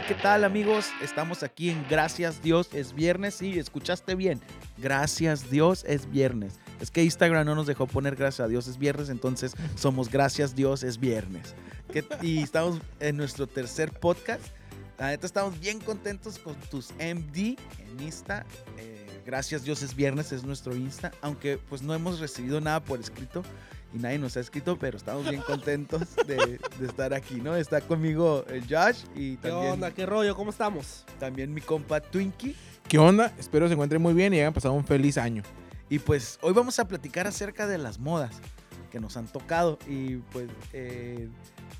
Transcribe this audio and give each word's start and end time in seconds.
Hey, 0.00 0.04
¿qué 0.08 0.14
tal 0.14 0.44
amigos? 0.44 0.86
Estamos 1.02 1.42
aquí 1.42 1.70
en 1.70 1.84
Gracias 1.88 2.42
Dios 2.42 2.70
es 2.72 2.94
viernes. 2.94 3.34
Sí, 3.34 3.58
escuchaste 3.58 4.14
bien. 4.14 4.40
Gracias 4.78 5.50
Dios 5.50 5.84
es 5.86 6.10
viernes. 6.10 6.58
Es 6.80 6.90
que 6.90 7.02
Instagram 7.04 7.46
no 7.46 7.54
nos 7.54 7.66
dejó 7.66 7.86
poner 7.86 8.16
Gracias 8.16 8.40
a 8.44 8.48
Dios 8.48 8.66
es 8.68 8.78
viernes, 8.78 9.08
entonces 9.08 9.54
somos 9.76 10.10
Gracias 10.10 10.54
Dios 10.54 10.82
es 10.82 10.98
viernes. 10.98 11.54
¿Qué- 11.92 12.04
Y 12.22 12.38
estamos 12.42 12.80
en 13.00 13.16
nuestro 13.16 13.46
tercer 13.46 13.92
podcast. 13.92 14.42
La 14.98 15.08
neta 15.08 15.26
estamos 15.26 15.58
bien 15.60 15.80
contentos 15.80 16.38
con 16.38 16.54
tus 16.70 16.90
MD 16.92 17.56
en 17.78 18.00
Insta. 18.00 18.44
Eh, 18.78 19.22
gracias 19.24 19.64
Dios 19.64 19.82
es 19.82 19.94
viernes, 19.94 20.30
es 20.32 20.44
nuestro 20.44 20.76
Insta. 20.76 21.12
Aunque 21.22 21.58
pues 21.58 21.82
no 21.82 21.94
hemos 21.94 22.20
recibido 22.20 22.60
nada 22.60 22.80
por 22.84 23.00
escrito 23.00 23.42
y 23.92 23.98
nadie 23.98 24.18
nos 24.18 24.36
ha 24.36 24.40
escrito, 24.40 24.78
pero 24.78 24.96
estamos 24.96 25.28
bien 25.28 25.42
contentos 25.42 26.02
de, 26.26 26.36
de 26.78 26.86
estar 26.86 27.12
aquí, 27.14 27.36
¿no? 27.40 27.56
Está 27.56 27.80
conmigo 27.80 28.44
eh, 28.48 28.62
Josh 28.68 29.04
y 29.14 29.36
¿Qué 29.36 29.48
también, 29.48 29.72
onda? 29.72 29.90
¿Qué 29.90 30.06
rollo? 30.06 30.34
¿Cómo 30.36 30.50
estamos? 30.50 31.04
también 31.18 31.52
mi 31.52 31.60
compa 31.60 32.00
Twinkie. 32.00 32.54
¿Qué 32.88 32.98
onda? 32.98 33.32
Espero 33.38 33.66
se 33.68 33.74
encuentren 33.74 34.00
muy 34.02 34.14
bien 34.14 34.32
y 34.34 34.38
hayan 34.38 34.52
pasado 34.52 34.74
un 34.74 34.84
feliz 34.84 35.18
año. 35.18 35.42
Y 35.88 35.98
pues 35.98 36.38
hoy 36.42 36.52
vamos 36.52 36.78
a 36.78 36.86
platicar 36.86 37.26
acerca 37.26 37.66
de 37.66 37.78
las 37.78 37.98
modas 37.98 38.36
que 38.90 39.00
nos 39.00 39.16
han 39.16 39.26
tocado. 39.26 39.78
Y 39.88 40.16
pues 40.32 40.48
eh, 40.72 41.28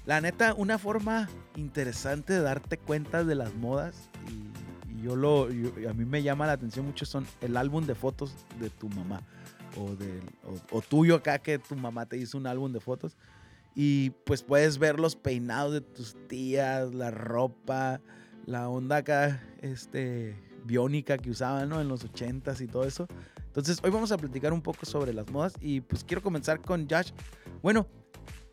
la 0.06 0.20
neta, 0.20 0.55
una 0.55 0.78
forma 0.78 1.28
interesante 1.56 2.33
de 2.33 2.41
darte 2.41 2.77
cuenta 2.78 3.22
de 3.24 3.34
las 3.36 3.55
modas. 3.55 4.08
Y, 4.28 4.92
y 4.98 5.02
yo 5.02 5.14
lo, 5.17 5.50
yo- 5.50 5.89
a 5.89 5.92
mí 5.95 6.05
me 6.05 6.22
llama 6.22 6.47
la 6.47 6.52
atención 6.52 6.86
mucho 6.86 7.06
son 7.06 7.27
el 7.41 7.56
álbum 7.56 7.86
de 7.86 7.95
fotos 7.95 8.34
de 8.58 8.69
tu 8.70 8.89
mamá. 8.89 9.22
O, 9.77 10.81
tuyo 10.81 11.17
acá 11.17 11.39
que 11.39 11.59
tu 11.59 11.77
mamá 11.77 12.07
te 12.07 12.17
hizo 12.17 12.39
un 12.39 12.47
álbum 12.47 12.73
de 12.73 12.81
fotos. 12.81 13.17
Y 13.75 14.11
pues 14.25 14.43
puedes 14.43 14.79
ver 14.79 14.99
los 14.99 15.15
peinados 15.15 15.73
de 15.73 15.81
tus 15.81 16.17
tías, 16.27 16.93
la 16.93 17.11
ropa, 17.11 18.01
la 18.47 18.69
onda 18.69 18.97
acá, 18.97 19.41
este, 19.61 20.37
biónica 20.65 21.19
que 21.19 21.31
usaban, 21.31 21.69
¿no? 21.69 21.81
En 21.81 21.89
los 21.89 22.05
ochentas 22.05 22.61
y 22.61 22.67
todo 22.67 22.85
eso. 22.85 23.07
Entonces, 23.47 23.79
hoy 23.83 23.91
vamos 23.91 24.13
a 24.13 24.19
platicar 24.19 24.53
un 24.53 24.63
poco 24.63 24.87
sobre 24.87 25.13
las 25.13 25.31
modas 25.31 25.55
y 25.61 25.81
pues 25.81 26.05
quiero 26.05 26.23
comenzar 26.23 26.61
con 26.61 26.89
Josh. 26.89 27.11
Bueno, 27.63 27.87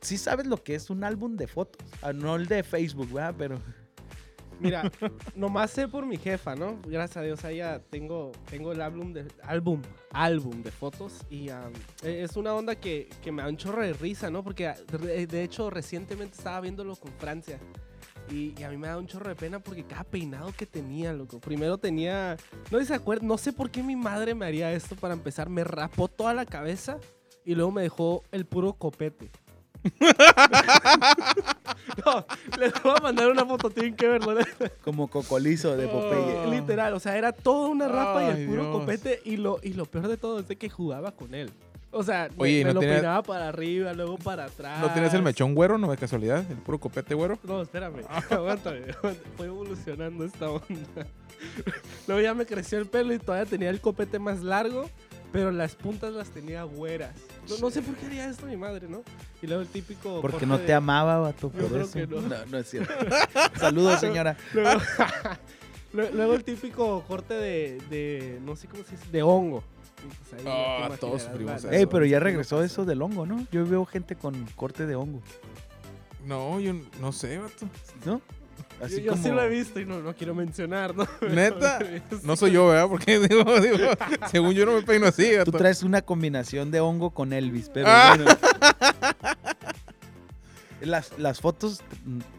sí 0.01 0.17
sabes 0.17 0.47
lo 0.47 0.63
que 0.63 0.75
es 0.75 0.89
un 0.89 1.03
álbum 1.03 1.35
de 1.35 1.47
fotos, 1.47 1.87
Ah, 2.01 2.13
no 2.13 2.35
el 2.35 2.47
de 2.47 2.63
Facebook, 2.63 3.11
¿verdad? 3.11 3.35
Pero 3.37 3.59
Mira, 4.59 4.91
nomás 5.35 5.71
sé 5.71 5.87
por 5.87 6.05
mi 6.05 6.17
jefa, 6.17 6.55
¿no? 6.55 6.79
Gracias 6.85 7.17
a 7.17 7.21
Dios 7.21 7.45
a 7.45 7.51
ella 7.51 7.81
tengo, 7.89 8.31
tengo 8.49 8.71
el 8.71 8.81
álbum 8.81 9.13
de, 9.13 9.27
álbum, 9.43 9.81
álbum 10.11 10.63
de 10.63 10.71
fotos 10.71 11.25
y 11.29 11.49
e- 11.49 12.23
es 12.23 12.35
una 12.35 12.53
onda 12.53 12.75
que, 12.75 13.09
que 13.21 13.31
me 13.31 13.43
da 13.43 13.49
un 13.49 13.57
chorro 13.57 13.83
de 13.83 13.93
risa, 13.93 14.29
¿no? 14.29 14.43
Porque 14.43 14.73
de, 15.01 15.43
hecho 15.43 15.69
recientemente 15.69 16.37
estaba 16.37 16.61
viéndolo 16.61 16.95
con 16.95 17.11
Francia 17.13 17.59
y, 18.31 18.59
y 18.59 18.63
a 18.63 18.69
mí 18.69 18.77
me 18.77 18.87
da 18.87 18.97
un 18.97 19.07
chorro 19.07 19.29
de 19.29 19.35
pena 19.35 19.59
porque 19.59 19.83
cada 19.83 20.03
peinado 20.03 20.51
que 20.51 20.65
tenía, 20.65 21.13
loco. 21.13 21.39
Primero 21.39 21.77
tenía, 21.77 22.35
no 22.71 22.83
se 22.83 22.93
acuerdan, 22.93 23.27
no 23.27 23.37
sé 23.37 23.53
por 23.53 23.69
qué 23.69 23.83
mi 23.83 23.95
madre 23.95 24.35
me 24.35 24.45
haría 24.45 24.71
esto 24.71 24.95
para 24.95 25.13
empezar, 25.13 25.49
me 25.49 25.63
rapó 25.63 26.07
toda 26.07 26.33
la 26.33 26.45
cabeza 26.45 26.97
y 27.45 27.55
luego 27.55 27.71
me 27.71 27.83
dejó 27.83 28.23
el 28.31 28.45
puro 28.45 28.73
copete. 28.73 29.29
no, 32.05 32.25
les 32.59 32.73
voy 32.83 32.93
a 32.97 33.01
mandar 33.01 33.29
una 33.29 33.45
foto, 33.45 33.69
tienen 33.69 33.95
que 33.95 34.07
verlo. 34.07 34.35
como 34.83 35.07
cocolizo 35.09 35.75
de 35.77 35.87
Popeye. 35.87 36.37
Oh. 36.45 36.51
Literal, 36.51 36.93
o 36.93 36.99
sea, 36.99 37.17
era 37.17 37.31
toda 37.31 37.69
una 37.69 37.87
rapa 37.87 38.23
y 38.23 38.27
el 38.41 38.47
puro 38.47 38.63
Dios. 38.63 38.77
copete. 38.79 39.21
Y 39.25 39.37
lo, 39.37 39.59
y 39.63 39.73
lo 39.73 39.85
peor 39.85 40.07
de 40.07 40.17
todo 40.17 40.39
es 40.39 40.47
de 40.47 40.55
que 40.55 40.69
jugaba 40.69 41.11
con 41.11 41.33
él. 41.33 41.51
O 41.89 42.03
sea, 42.03 42.27
me- 42.37 42.43
Oye, 42.43 42.59
¿y 42.59 42.63
me, 42.63 42.69
no 42.69 42.73
lo 42.75 42.79
tenía- 42.81 42.95
peinaba 42.95 43.23
para 43.23 43.47
arriba, 43.47 43.93
luego 43.93 44.17
para 44.17 44.45
atrás. 44.45 44.81
¿No 44.81 44.91
tienes 44.91 45.13
el 45.13 45.23
mechón 45.23 45.55
güero, 45.55 45.77
no 45.77 45.89
de 45.89 45.97
casualidad? 45.97 46.43
¿El 46.51 46.57
puro 46.57 46.79
copete 46.79 47.15
güero? 47.15 47.39
No, 47.43 47.61
espérame. 47.61 48.01
aguántame. 48.29 48.81
Fue 49.37 49.45
evolucionando 49.47 50.25
esta 50.25 50.49
onda. 50.49 50.65
luego 52.07 52.21
ya 52.21 52.33
me 52.33 52.45
creció 52.45 52.77
el 52.77 52.87
pelo 52.87 53.13
y 53.13 53.19
todavía 53.19 53.45
tenía 53.49 53.69
el 53.69 53.79
copete 53.79 54.19
más 54.19 54.41
largo, 54.43 54.89
pero 55.37 55.51
las 55.51 55.75
puntas 55.75 56.13
las 56.13 56.29
tenía 56.29 56.63
güeras. 56.63 57.15
No, 57.47 57.57
no 57.59 57.69
sé 57.69 57.83
por 57.83 57.93
qué 57.95 58.07
haría 58.07 58.27
esto 58.27 58.47
mi 58.47 58.57
madre, 58.57 58.87
¿no? 58.89 59.03
Y 59.39 59.45
luego 59.45 59.61
el 59.61 59.67
típico. 59.67 60.19
Porque 60.19 60.47
no 60.47 60.57
de- 60.57 60.65
te 60.65 60.73
amaba, 60.73 61.19
vato, 61.19 61.51
Yo 61.53 61.59
por 61.61 61.69
creo 61.69 61.81
eso. 61.83 61.93
que 61.93 62.07
no. 62.07 62.21
no, 62.47 62.57
es 62.57 62.67
cierto. 62.67 62.91
Saludos, 63.59 63.99
señora. 63.99 64.35
Luego, 64.53 64.79
Lue- 65.93 66.11
luego 66.11 66.33
el 66.33 66.43
típico 66.43 67.03
corte 67.07 67.35
de, 67.35 67.77
de, 67.91 68.39
no 68.43 68.55
sé 68.55 68.67
cómo 68.67 68.83
se 68.83 68.91
dice, 68.91 69.05
de 69.11 69.21
hongo. 69.21 69.63
Pues 70.31 70.41
Ah, 70.47 70.89
todos 70.99 71.21
sufrimos 71.21 71.55
eso. 71.63 71.69
Ey, 71.71 71.85
pero 71.85 72.03
ya 72.05 72.19
regresó 72.19 72.63
eso 72.63 72.83
del 72.83 73.01
hongo, 73.03 73.27
¿no? 73.27 73.45
Yo 73.51 73.63
veo 73.65 73.85
gente 73.85 74.15
con 74.15 74.43
corte 74.55 74.87
de 74.87 74.95
hongo, 74.95 75.21
No, 76.25 76.59
yo 76.59 76.73
no 76.99 77.11
sé, 77.11 77.37
vato. 77.37 77.67
¿no? 78.05 78.21
Yo, 78.89 78.97
yo 78.99 79.17
sí 79.17 79.29
lo 79.29 79.41
he 79.41 79.49
visto 79.49 79.79
y 79.79 79.85
no, 79.85 79.99
no 80.01 80.13
quiero 80.15 80.35
mencionar, 80.35 80.95
¿no? 80.95 81.07
¿Neta? 81.29 81.79
Sí. 81.79 82.17
No 82.23 82.35
soy 82.35 82.51
yo, 82.51 82.67
¿verdad? 82.67 82.87
Porque 82.87 83.17
digo, 83.27 83.59
digo, 83.59 83.77
según 84.31 84.51
yo 84.53 84.65
no 84.65 84.73
me 84.73 84.81
peino 84.83 85.07
así, 85.07 85.31
Tú 85.45 85.51
traes 85.51 85.81
una 85.83 86.01
combinación 86.01 86.69
de 86.71 86.79
hongo 86.79 87.09
con 87.11 87.33
Elvis, 87.33 87.69
pero 87.73 87.87
Ah. 87.89 88.15
bueno. 88.15 88.31
Las, 90.81 91.17
las 91.17 91.41
fotos 91.41 91.81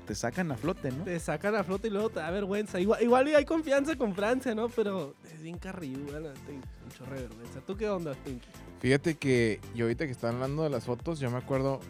te 0.07 0.15
sacan 0.15 0.53
a 0.53 0.57
flote, 0.57 0.93
¿no? 0.93 1.03
Te 1.03 1.19
sacan 1.19 1.57
a 1.57 1.65
flote 1.65 1.89
y 1.89 1.91
luego 1.91 2.09
te 2.11 2.21
da 2.21 2.31
vergüenza. 2.31 2.79
Igual, 2.79 3.03
igual 3.03 3.29
y 3.29 3.35
hay 3.35 3.45
confianza 3.45 3.97
con 3.97 4.15
Francia, 4.15 4.55
¿no? 4.55 4.69
Pero 4.69 5.17
es 5.35 5.43
bien 5.43 5.59
carrilluda, 5.59 6.21
te- 6.47 6.53
un 6.53 6.63
chorro 6.97 7.17
de 7.17 7.23
vergüenza. 7.23 7.61
¿Tú 7.67 7.77
qué 7.77 7.91
onda, 7.91 8.15
Pinky? 8.25 8.47
Fíjate 8.81 9.17
que 9.17 9.61
yo 9.75 9.87
ahorita 9.87 10.07
que 10.07 10.13
están 10.13 10.37
hablando 10.37 10.63
de 10.63 10.71
las 10.71 10.85
fotos, 10.85 11.19
yo 11.19 11.29
me 11.33 11.39
acuerdo 11.39 11.81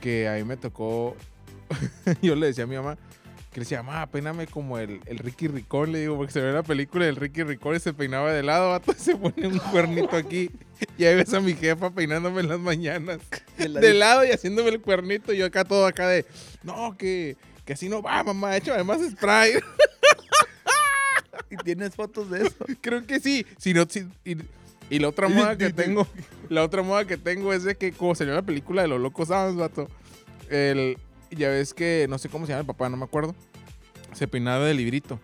que 0.00 0.28
a 0.28 0.34
mí 0.34 0.42
me 0.42 0.56
tocó, 0.56 1.14
yo 2.20 2.34
le 2.34 2.46
decía 2.48 2.64
a 2.64 2.66
mi 2.66 2.74
mamá, 2.74 2.98
que 3.56 3.60
le 3.60 3.64
decía, 3.64 3.82
mamá, 3.82 4.06
peíname 4.06 4.46
como 4.46 4.78
el, 4.78 5.00
el 5.06 5.16
Ricky 5.16 5.48
Ricón, 5.48 5.90
le 5.90 6.00
digo, 6.00 6.14
porque 6.18 6.30
se 6.30 6.42
ve 6.42 6.52
la 6.52 6.62
película 6.62 7.06
del 7.06 7.16
Ricky 7.16 7.42
Ricón 7.42 7.74
y 7.74 7.80
se 7.80 7.94
peinaba 7.94 8.30
de 8.30 8.42
lado, 8.42 8.68
vato, 8.68 8.92
y 8.92 8.94
se 9.02 9.16
pone 9.16 9.48
un 9.48 9.56
cuernito 9.58 10.14
aquí. 10.14 10.50
Y 10.98 11.06
ahí 11.06 11.14
ves 11.14 11.32
a 11.32 11.40
mi 11.40 11.54
jefa 11.54 11.88
peinándome 11.88 12.42
en 12.42 12.48
las 12.50 12.60
mañanas. 12.60 13.18
De 13.56 13.94
lado 13.94 14.26
y 14.26 14.30
haciéndome 14.30 14.68
el 14.68 14.82
cuernito, 14.82 15.32
y 15.32 15.38
yo 15.38 15.46
acá 15.46 15.64
todo 15.64 15.86
acá 15.86 16.06
de, 16.06 16.26
no, 16.64 16.98
que, 16.98 17.38
que 17.64 17.72
así 17.72 17.88
no 17.88 18.02
va, 18.02 18.22
mamá, 18.24 18.54
échame 18.58 18.84
más 18.84 19.00
spray. 19.10 19.54
¿Y 21.50 21.56
tienes 21.56 21.94
fotos 21.94 22.30
de 22.30 22.48
eso? 22.48 22.66
Creo 22.82 23.06
que 23.06 23.20
sí. 23.20 23.46
Si 23.56 23.72
no, 23.72 23.86
si- 23.88 24.06
y, 24.26 24.36
y 24.90 24.98
la 24.98 25.08
otra 25.08 25.28
moda 25.28 25.56
que 25.56 25.72
tengo, 25.72 26.06
la 26.50 26.62
otra 26.62 26.82
moda 26.82 27.06
que 27.06 27.16
tengo 27.16 27.54
es 27.54 27.62
de 27.62 27.74
que 27.74 27.92
como 27.92 28.14
salió 28.14 28.34
la 28.34 28.42
película 28.42 28.82
de 28.82 28.88
los 28.88 29.00
locos 29.00 29.30
Adams, 29.30 29.56
vato, 29.56 29.88
el, 30.50 30.98
ya 31.30 31.48
ves 31.48 31.74
que, 31.74 32.06
no 32.08 32.18
sé 32.18 32.28
cómo 32.28 32.46
se 32.46 32.52
llama 32.52 32.60
el 32.60 32.66
papá, 32.66 32.88
no 32.88 32.96
me 32.96 33.04
acuerdo, 33.04 33.34
se 34.12 34.28
peinaba 34.28 34.64
de 34.64 34.74
librito. 34.74 35.18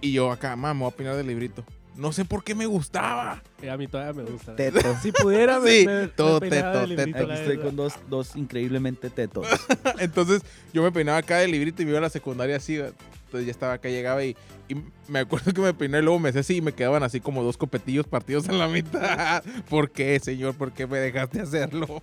Y 0.00 0.12
yo 0.12 0.30
acá, 0.30 0.50
mamá, 0.56 0.74
me 0.74 0.80
voy 0.80 0.92
a 0.92 0.96
peinar 0.96 1.16
de 1.16 1.24
librito. 1.24 1.64
No 1.96 2.12
sé 2.12 2.24
por 2.24 2.42
qué 2.42 2.56
me 2.56 2.66
gustaba. 2.66 3.40
Eh, 3.62 3.70
a 3.70 3.76
mí 3.76 3.86
todavía 3.86 4.24
me 4.24 4.28
gusta. 4.28 4.56
Teto. 4.56 4.80
Si 5.00 5.12
pudiera, 5.12 5.60
me, 5.60 5.70
Sí, 5.70 5.86
me- 5.86 6.00
me 6.02 6.08
todo 6.08 6.40
teto, 6.40 6.80
de 6.80 6.86
librito, 6.88 7.18
teto. 7.20 7.32
Aquí 7.32 7.40
estoy 7.40 7.58
con 7.58 7.76
dos, 7.76 7.94
dos 8.10 8.34
increíblemente 8.34 9.10
tetos. 9.10 9.46
Entonces 10.00 10.42
yo 10.72 10.82
me 10.82 10.90
peinaba 10.90 11.18
acá 11.18 11.38
de 11.38 11.46
librito 11.46 11.82
y 11.82 11.84
me 11.84 11.92
iba 11.92 11.98
a 11.98 12.02
la 12.02 12.10
secundaria 12.10 12.56
así. 12.56 12.74
Entonces 12.76 13.46
ya 13.46 13.50
estaba 13.52 13.74
acá, 13.74 13.88
llegaba 13.88 14.24
y, 14.24 14.36
y 14.68 14.74
me 15.06 15.20
acuerdo 15.20 15.52
que 15.52 15.60
me 15.60 15.72
peiné 15.72 16.00
y 16.00 16.02
luego 16.02 16.18
me 16.18 16.30
hacía 16.30 16.40
así 16.40 16.56
y 16.56 16.60
me 16.60 16.72
quedaban 16.72 17.04
así 17.04 17.20
como 17.20 17.44
dos 17.44 17.56
copetillos 17.56 18.06
partidos 18.08 18.48
en 18.48 18.58
la 18.58 18.66
mitad. 18.66 19.44
¿Por 19.70 19.90
qué, 19.92 20.18
señor? 20.18 20.54
¿Por 20.56 20.72
qué 20.72 20.88
me 20.88 20.98
dejaste 20.98 21.40
hacerlo? 21.40 22.02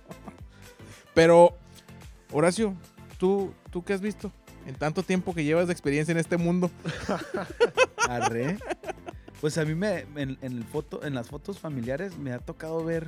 Pero, 1.14 1.54
Horacio, 2.32 2.74
¿tú, 3.22 3.54
¿tú 3.70 3.84
qué 3.84 3.92
has 3.92 4.00
visto? 4.00 4.32
En 4.66 4.74
tanto 4.74 5.04
tiempo 5.04 5.32
que 5.32 5.44
llevas 5.44 5.68
de 5.68 5.72
experiencia 5.72 6.10
en 6.10 6.18
este 6.18 6.36
mundo. 6.38 6.72
Arre. 8.08 8.58
Pues 9.40 9.58
a 9.58 9.64
mí 9.64 9.76
me, 9.76 10.00
en, 10.16 10.36
en 10.40 10.52
el 10.52 10.64
foto, 10.64 11.04
en 11.04 11.14
las 11.14 11.28
fotos 11.28 11.60
familiares 11.60 12.18
me 12.18 12.32
ha 12.32 12.40
tocado 12.40 12.84
ver, 12.84 13.06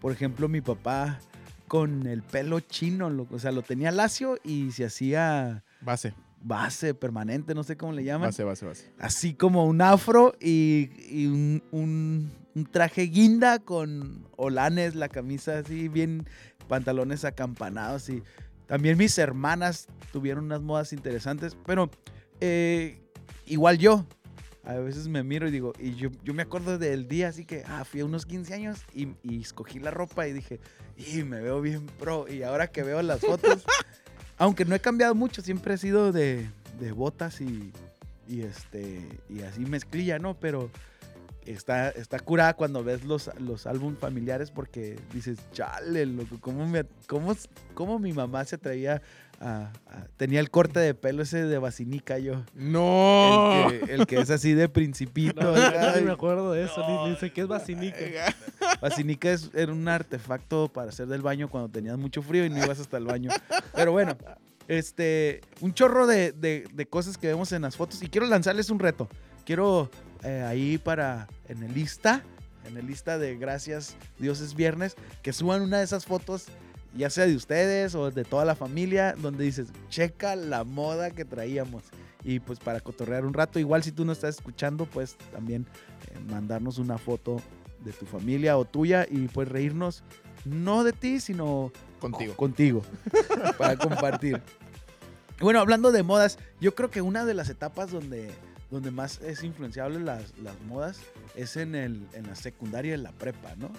por 0.00 0.12
ejemplo, 0.12 0.48
mi 0.48 0.60
papá 0.60 1.18
con 1.66 2.06
el 2.06 2.22
pelo 2.22 2.60
chino, 2.60 3.10
lo- 3.10 3.26
o 3.32 3.38
sea, 3.40 3.50
lo 3.50 3.62
tenía 3.62 3.90
lacio 3.90 4.38
y 4.44 4.70
se 4.70 4.84
hacía 4.84 5.64
Base, 5.80 6.14
base 6.40 6.94
permanente, 6.94 7.52
no 7.52 7.64
sé 7.64 7.76
cómo 7.76 7.92
le 7.92 8.04
llaman. 8.04 8.28
base, 8.28 8.44
base, 8.44 8.64
base. 8.64 8.92
Así 9.00 9.34
como 9.34 9.64
un 9.66 9.82
afro 9.82 10.34
y, 10.40 10.90
y 11.10 11.26
un, 11.26 11.62
un- 11.72 12.30
un 12.54 12.64
traje 12.66 13.02
guinda 13.02 13.58
con 13.58 14.24
olanes, 14.36 14.94
la 14.94 15.08
camisa 15.08 15.58
así, 15.58 15.88
bien 15.88 16.26
pantalones 16.68 17.24
acampanados. 17.24 18.08
Y 18.08 18.22
también 18.68 18.98
mis 18.98 19.16
hermanas 19.18 19.88
tuvieron 20.12 20.44
unas 20.44 20.60
modas 20.60 20.92
interesantes, 20.92 21.56
pero 21.66 21.90
eh, 22.40 23.00
igual 23.46 23.78
yo. 23.78 24.06
a 24.62 24.74
veces 24.74 25.08
me 25.08 25.24
miro 25.24 25.48
y 25.48 25.50
digo, 25.50 25.72
y 25.80 25.94
yo, 25.94 26.10
me 26.34 26.42
acuerdo 26.42 26.78
del 26.78 27.08
día 27.08 27.28
así 27.28 27.46
que, 27.46 27.64
ah, 27.66 27.84
fui 27.84 28.00
a 28.00 28.04
unos 28.04 28.26
15 28.26 28.54
años 28.54 28.78
y, 28.94 29.08
escogí 29.40 29.80
la 29.80 29.90
ropa 29.90 30.28
y 30.28 30.34
dije, 30.34 30.60
y 30.96 31.22
me 31.22 31.40
veo 31.40 31.62
bien 31.62 31.86
pro. 31.98 32.26
Y 32.28 32.42
ahora 32.42 32.68
que 32.68 32.82
veo 32.82 33.00
las 33.00 33.20
fotos, 33.20 33.64
aunque 34.38 34.66
no 34.66 34.74
he 34.74 34.80
cambiado 34.80 35.14
mucho, 35.14 35.40
siempre 35.40 35.74
he 35.74 35.78
sido 35.78 36.12
de, 36.12 36.46
de 36.78 36.92
botas 36.92 37.40
y, 37.40 37.72
y, 38.28 38.42
este, 38.42 39.08
y 39.30 39.40
así 39.42 39.60
mezclilla, 39.64 40.18
¿no? 40.18 40.38
Pero 40.38 40.70
está, 41.52 41.90
está 41.90 42.18
curada 42.18 42.54
cuando 42.54 42.82
ves 42.84 43.04
los, 43.04 43.30
los 43.40 43.66
álbumes 43.66 43.98
familiares 43.98 44.50
porque 44.50 44.96
dices, 45.12 45.38
chale, 45.52 46.06
loco, 46.06 46.36
¿cómo, 46.40 46.66
me, 46.66 46.84
cómo, 47.06 47.34
cómo 47.74 47.98
mi 47.98 48.12
mamá 48.12 48.44
se 48.44 48.58
traía 48.58 49.00
a, 49.40 49.70
a- 49.86 50.06
Tenía 50.16 50.40
el 50.40 50.50
corte 50.50 50.80
de 50.80 50.94
pelo 50.94 51.22
ese 51.22 51.44
de 51.44 51.58
basinica 51.58 52.18
yo. 52.18 52.42
No. 52.54 53.70
El 53.70 53.80
que, 53.80 53.94
el 53.94 54.06
que 54.06 54.16
es 54.20 54.30
así 54.30 54.52
de 54.54 54.68
principito. 54.68 55.40
No, 55.40 56.02
me 56.04 56.10
acuerdo 56.10 56.52
de 56.52 56.64
eso, 56.64 56.84
ni, 56.88 57.10
ni 57.10 57.16
sé 57.16 57.32
qué 57.32 57.42
es 57.42 57.46
basinica. 57.46 57.98
Basinica 58.80 59.30
es, 59.30 59.50
era 59.54 59.72
un 59.72 59.86
artefacto 59.88 60.68
para 60.72 60.88
hacer 60.90 61.06
del 61.06 61.22
baño 61.22 61.48
cuando 61.48 61.68
tenías 61.68 61.96
mucho 61.98 62.20
frío 62.22 62.44
y 62.44 62.50
no 62.50 62.58
ibas 62.64 62.80
hasta 62.80 62.96
el 62.96 63.04
baño. 63.04 63.30
Pero 63.74 63.92
bueno, 63.92 64.16
este, 64.66 65.40
un 65.60 65.72
chorro 65.72 66.06
de, 66.06 66.32
de- 66.32 66.66
de 66.72 66.86
cosas 66.86 67.16
que 67.16 67.28
vemos 67.28 67.52
en 67.52 67.62
las 67.62 67.76
fotos. 67.76 68.02
Y 68.02 68.08
quiero 68.08 68.26
lanzarles 68.26 68.70
un 68.70 68.78
reto. 68.78 69.08
Quiero 69.44 69.90
eh, 70.22 70.44
ahí 70.46 70.78
para, 70.78 71.28
en 71.48 71.62
el 71.62 71.74
lista, 71.74 72.22
en 72.66 72.76
el 72.76 72.86
lista 72.86 73.18
de 73.18 73.36
gracias, 73.36 73.96
Dios 74.18 74.40
es 74.40 74.54
viernes, 74.54 74.96
que 75.22 75.32
suban 75.32 75.62
una 75.62 75.78
de 75.78 75.84
esas 75.84 76.06
fotos, 76.06 76.46
ya 76.94 77.10
sea 77.10 77.26
de 77.26 77.36
ustedes 77.36 77.94
o 77.94 78.10
de 78.10 78.24
toda 78.24 78.44
la 78.44 78.54
familia, 78.54 79.14
donde 79.16 79.44
dices, 79.44 79.68
checa 79.88 80.36
la 80.36 80.64
moda 80.64 81.10
que 81.10 81.24
traíamos. 81.24 81.84
Y 82.24 82.40
pues 82.40 82.58
para 82.58 82.80
cotorrear 82.80 83.24
un 83.24 83.32
rato, 83.34 83.58
igual 83.58 83.82
si 83.82 83.92
tú 83.92 84.04
no 84.04 84.12
estás 84.12 84.36
escuchando, 84.36 84.86
pues 84.86 85.16
también 85.32 85.66
eh, 86.10 86.18
mandarnos 86.30 86.78
una 86.78 86.98
foto 86.98 87.40
de 87.84 87.92
tu 87.92 88.06
familia 88.06 88.58
o 88.58 88.64
tuya 88.64 89.06
y 89.08 89.28
pues 89.28 89.48
reírnos 89.48 90.02
no 90.44 90.84
de 90.84 90.92
ti, 90.92 91.20
sino 91.20 91.72
Contigo. 92.00 92.34
contigo 92.34 92.82
para 93.58 93.76
compartir. 93.76 94.40
Bueno, 95.40 95.60
hablando 95.60 95.92
de 95.92 96.02
modas, 96.02 96.38
yo 96.60 96.74
creo 96.74 96.90
que 96.90 97.00
una 97.00 97.24
de 97.24 97.34
las 97.34 97.48
etapas 97.48 97.90
donde, 97.90 98.30
donde 98.70 98.90
más 98.90 99.20
es 99.22 99.42
influenciable 99.44 100.00
las, 100.00 100.36
las 100.38 100.60
modas 100.62 101.00
es 101.34 101.56
en, 101.56 101.74
el, 101.74 102.06
en 102.12 102.26
la 102.26 102.34
secundaria 102.34 102.94
en 102.94 103.02
la 103.02 103.12
prepa, 103.12 103.54
¿no? 103.56 103.70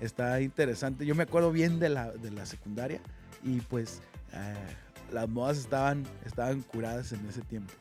Está 0.00 0.40
interesante. 0.40 1.06
Yo 1.06 1.14
me 1.14 1.22
acuerdo 1.22 1.50
bien 1.50 1.78
de 1.78 1.88
la, 1.88 2.10
de 2.10 2.30
la 2.30 2.44
secundaria 2.44 3.00
y 3.42 3.60
pues 3.60 4.02
eh, 4.32 4.54
las 5.12 5.28
modas 5.28 5.58
estaban, 5.58 6.04
estaban 6.26 6.62
curadas 6.62 7.12
en 7.12 7.26
ese 7.26 7.40
tiempo. 7.42 7.72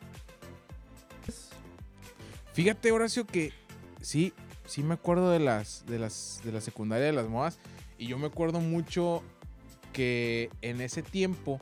Fíjate, 2.54 2.92
Horacio, 2.92 3.26
que 3.26 3.52
sí, 4.00 4.32
sí 4.68 4.84
me 4.84 4.94
acuerdo 4.94 5.32
de 5.32 5.40
las, 5.40 5.86
de 5.88 5.98
las, 5.98 6.42
de 6.44 6.52
la 6.52 6.62
secundaria 6.62 7.08
de 7.08 7.14
las 7.14 7.28
modas. 7.28 7.58
Y 7.98 8.08
yo 8.08 8.18
me 8.18 8.28
acuerdo 8.28 8.60
mucho 8.60 9.24
que 9.92 10.50
en 10.62 10.80
ese 10.82 11.02
tiempo 11.02 11.60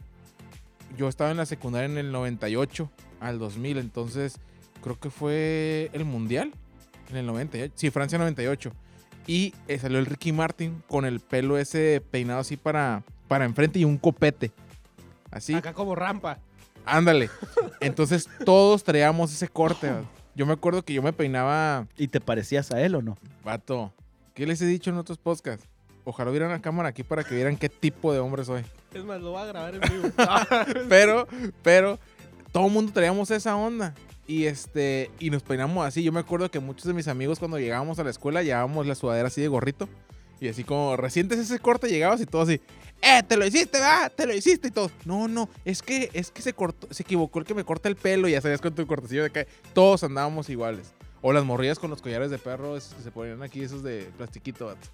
yo 0.97 1.07
estaba 1.07 1.31
en 1.31 1.38
la 1.38 1.45
secundaria 1.45 1.86
en 1.86 1.97
el 1.97 2.12
98 2.12 2.92
al 3.21 3.39
2000. 3.39 3.77
Entonces 3.77 4.39
creo 4.81 5.00
que 5.00 5.10
fue 5.10 5.89
el 5.94 6.06
mundial 6.06 6.51
en 7.10 7.18
el 7.18 7.25
98. 7.25 7.74
Sí, 7.75 7.89
Francia 7.89 8.18
98. 8.18 8.72
Y 9.28 9.54
eh, 9.68 9.78
salió 9.78 10.00
el 10.00 10.06
Ricky 10.06 10.31
Martin 10.31 10.83
con 10.88 11.06
el 11.06 11.19
pelo 11.19 11.57
ese 11.57 12.01
peinado 12.12 12.39
así 12.39 12.57
para, 12.57 13.04
para 13.28 13.45
enfrente 13.45 13.80
y 13.80 13.86
un 13.86 13.98
copete. 13.98 14.51
Así. 15.30 15.54
Acá 15.54 15.74
como 15.74 15.95
rampa. 15.95 16.39
Ándale. 16.86 17.30
Entonces 17.80 18.28
todos 18.44 18.83
traíamos 18.83 19.31
ese 19.31 19.48
corte. 19.48 19.92
Yo 20.36 20.45
me 20.45 20.54
acuerdo 20.54 20.83
que 20.83 20.94
yo 20.94 21.01
me 21.01 21.13
peinaba, 21.13 21.88
¿Y 21.98 22.07
te 22.07 22.19
parecías 22.22 22.72
a 22.72 22.81
él 22.81 22.95
o 22.95 23.01
no? 23.01 23.18
vato. 23.44 23.94
¿Qué 24.33 24.45
les 24.45 24.62
he 24.62 24.66
dicho 24.66 24.89
en 24.89 24.98
otros 24.98 25.18
podcasts? 25.18 25.68
Ojalá 26.04 26.31
hubiera 26.31 26.48
una 26.48 26.62
cámara 26.62 26.89
aquí 26.89 27.04
para 27.04 27.24
que 27.24 27.36
vieran 27.36 27.57
qué 27.57 27.69
tipo 27.69 28.12
de 28.12 28.19
hombre 28.19 28.44
soy. 28.44 28.63
Es 28.94 29.04
más, 29.04 29.22
lo 29.22 29.31
voy 29.31 29.42
a 29.42 29.45
grabar 29.45 29.75
en 29.75 29.81
vivo. 29.81 30.10
Pero, 30.89 31.28
pero, 31.62 32.00
todo 32.51 32.66
el 32.68 32.74
mundo 32.74 32.92
traíamos 32.92 33.30
esa 33.30 33.56
onda. 33.56 33.94
Y 34.31 34.45
este, 34.45 35.12
y 35.19 35.30
nos 35.30 35.44
peinamos 35.44 35.86
así. 35.86 36.04
Yo 36.04 36.13
me 36.13 36.22
acuerdo 36.22 36.50
que 36.50 36.62
muchos 36.62 36.86
de 36.86 36.94
mis 36.94 37.10
amigos 37.10 37.38
cuando 37.38 37.60
llegábamos 37.60 38.00
a 38.00 38.06
la 38.06 38.12
escuela 38.12 38.42
llevábamos 38.42 38.88
la 38.88 38.95
sudadera 38.95 39.28
así 39.28 39.42
de 39.42 39.50
gorrito. 39.50 39.89
Y 40.39 40.48
así 40.48 40.63
como, 40.63 40.95
recientes 40.95 41.38
ese 41.38 41.60
corte 41.60 41.89
llegabas 41.89 42.22
y 42.22 42.25
todo 42.25 42.44
así. 42.44 42.62
¡Eh, 43.01 43.24
te 43.28 43.36
lo 43.36 43.45
hiciste, 43.45 43.78
va! 43.81 44.10
¡Te 44.10 44.25
lo 44.25 44.33
hiciste! 44.33 44.69
Y 44.69 44.72
todo. 44.72 44.89
No, 45.04 45.28
no, 45.28 45.50
es 45.66 45.81
que, 45.81 46.10
es 46.13 46.31
que 46.31 46.42
se 46.42 46.54
cortó, 46.54 46.88
se 46.94 47.04
equivocó 47.04 47.39
el 47.39 47.45
que 47.45 47.54
me 47.54 47.66
corta 47.66 47.89
el 47.89 47.98
pelo 47.98 48.30
y 48.30 48.31
ya 48.31 48.39
sabías 48.39 48.62
con 48.62 48.74
tu 48.74 48.88
cortecillo 48.88 49.24
de 49.24 49.28
acá. 49.28 49.45
Todos 49.74 50.01
andábamos 50.06 50.50
iguales. 50.50 50.94
O 51.22 51.33
las 51.33 51.44
morrillas 51.44 51.78
con 51.78 51.89
los 51.89 52.01
collares 52.01 52.31
de 52.31 52.38
perro, 52.38 52.78
esos 52.78 52.94
que 52.94 53.04
se 53.04 53.12
ponían 53.12 53.44
aquí, 53.44 53.62
esos 53.62 53.83
de 53.83 54.10
plastiquito, 54.16 54.68
vato. 54.68 54.88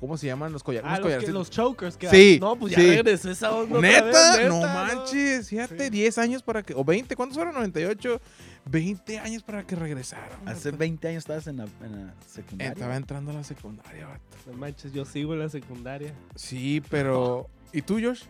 ¿Cómo 0.00 0.16
se 0.16 0.26
llaman 0.26 0.52
los 0.52 0.62
collares? 0.62 0.88
Ah, 0.88 0.98
Unos 0.98 1.00
los, 1.00 1.06
que- 1.08 1.14
collarcitos. 1.16 1.34
los 1.34 1.50
chokers. 1.50 1.96
Que 1.96 2.08
Sí, 2.08 2.38
No, 2.40 2.56
pues 2.56 2.72
ya 2.72 2.78
sí. 2.80 2.86
regresó 2.90 3.30
esa 3.30 3.52
onda. 3.52 3.80
¿Neta? 3.80 4.36
vez, 4.36 4.48
no 4.48 4.60
manches, 4.60 5.48
fíjate, 5.48 5.84
Sí. 5.86 5.90
10 5.90 6.18
años 6.18 6.42
para 6.42 6.62
que. 6.62 6.72
O 6.74 6.84
20, 6.84 7.16
¿cuántos 7.16 7.36
fueron? 7.36 7.54
98. 7.54 8.20
20 8.66 9.18
años 9.18 9.42
para 9.42 9.66
que 9.66 9.74
regresaran. 9.74 10.46
Hace 10.46 10.70
vato. 10.70 10.78
20 10.78 11.08
años 11.08 11.18
estabas 11.22 11.46
en 11.48 11.56
la, 11.56 11.64
en 11.82 12.06
la 12.06 12.14
secundaria. 12.28 12.72
Estaba 12.72 12.96
entrando 12.96 13.30
a 13.32 13.34
la 13.34 13.44
secundaria, 13.44 14.06
vato. 14.06 14.20
No 14.46 14.52
manches, 14.52 14.92
yo 14.92 15.04
sigo 15.04 15.32
en 15.34 15.40
la 15.40 15.48
secundaria. 15.48 16.12
Sí, 16.36 16.80
pero. 16.90 17.48
¿Y 17.72 17.82
tú, 17.82 17.98
Josh? 18.00 18.22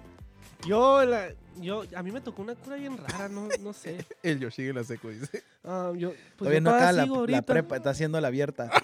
Yo, 0.66 1.04
la, 1.04 1.28
yo, 1.60 1.84
a 1.94 2.02
mí 2.02 2.10
me 2.10 2.20
tocó 2.20 2.42
una 2.42 2.54
cura 2.56 2.74
bien 2.76 2.96
rara, 2.96 3.28
no, 3.28 3.46
no 3.62 3.72
sé. 3.72 4.04
El 4.24 4.42
Josh 4.42 4.54
sigue 4.54 4.70
en 4.70 4.76
la 4.76 4.84
secu, 4.84 5.08
dice. 5.08 5.44
Ah, 5.64 5.92
yo, 5.96 6.08
pues 6.10 6.36
Todavía 6.38 6.58
yo 6.58 6.62
no 6.64 6.70
acaba 6.70 6.92
la, 6.92 7.06
la 7.28 7.42
prepa, 7.42 7.76
está 7.76 7.90
haciendo 7.90 8.20
la 8.20 8.26
abierta. 8.28 8.68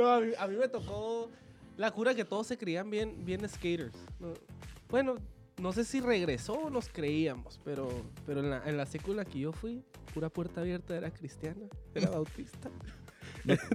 No, 0.00 0.08
a 0.08 0.20
mí, 0.20 0.32
a 0.38 0.46
mí 0.46 0.56
me 0.56 0.68
tocó 0.68 1.30
la 1.76 1.90
cura 1.90 2.14
que 2.14 2.24
todos 2.24 2.46
se 2.46 2.56
creían 2.56 2.90
bien, 2.90 3.24
bien 3.24 3.46
skaters. 3.48 3.96
No, 4.18 4.32
bueno, 4.88 5.16
no 5.60 5.72
sé 5.72 5.84
si 5.84 6.00
regresó 6.00 6.54
o 6.54 6.70
nos 6.70 6.88
creíamos, 6.88 7.60
pero, 7.64 7.88
pero 8.26 8.40
en 8.40 8.50
la, 8.50 8.62
en 8.64 8.76
la 8.78 8.86
que 9.24 9.38
yo 9.38 9.52
fui, 9.52 9.84
pura 10.14 10.28
puerta 10.30 10.62
abierta 10.62 10.96
era 10.96 11.10
cristiana, 11.10 11.66
era 11.94 12.10
bautista. 12.10 12.70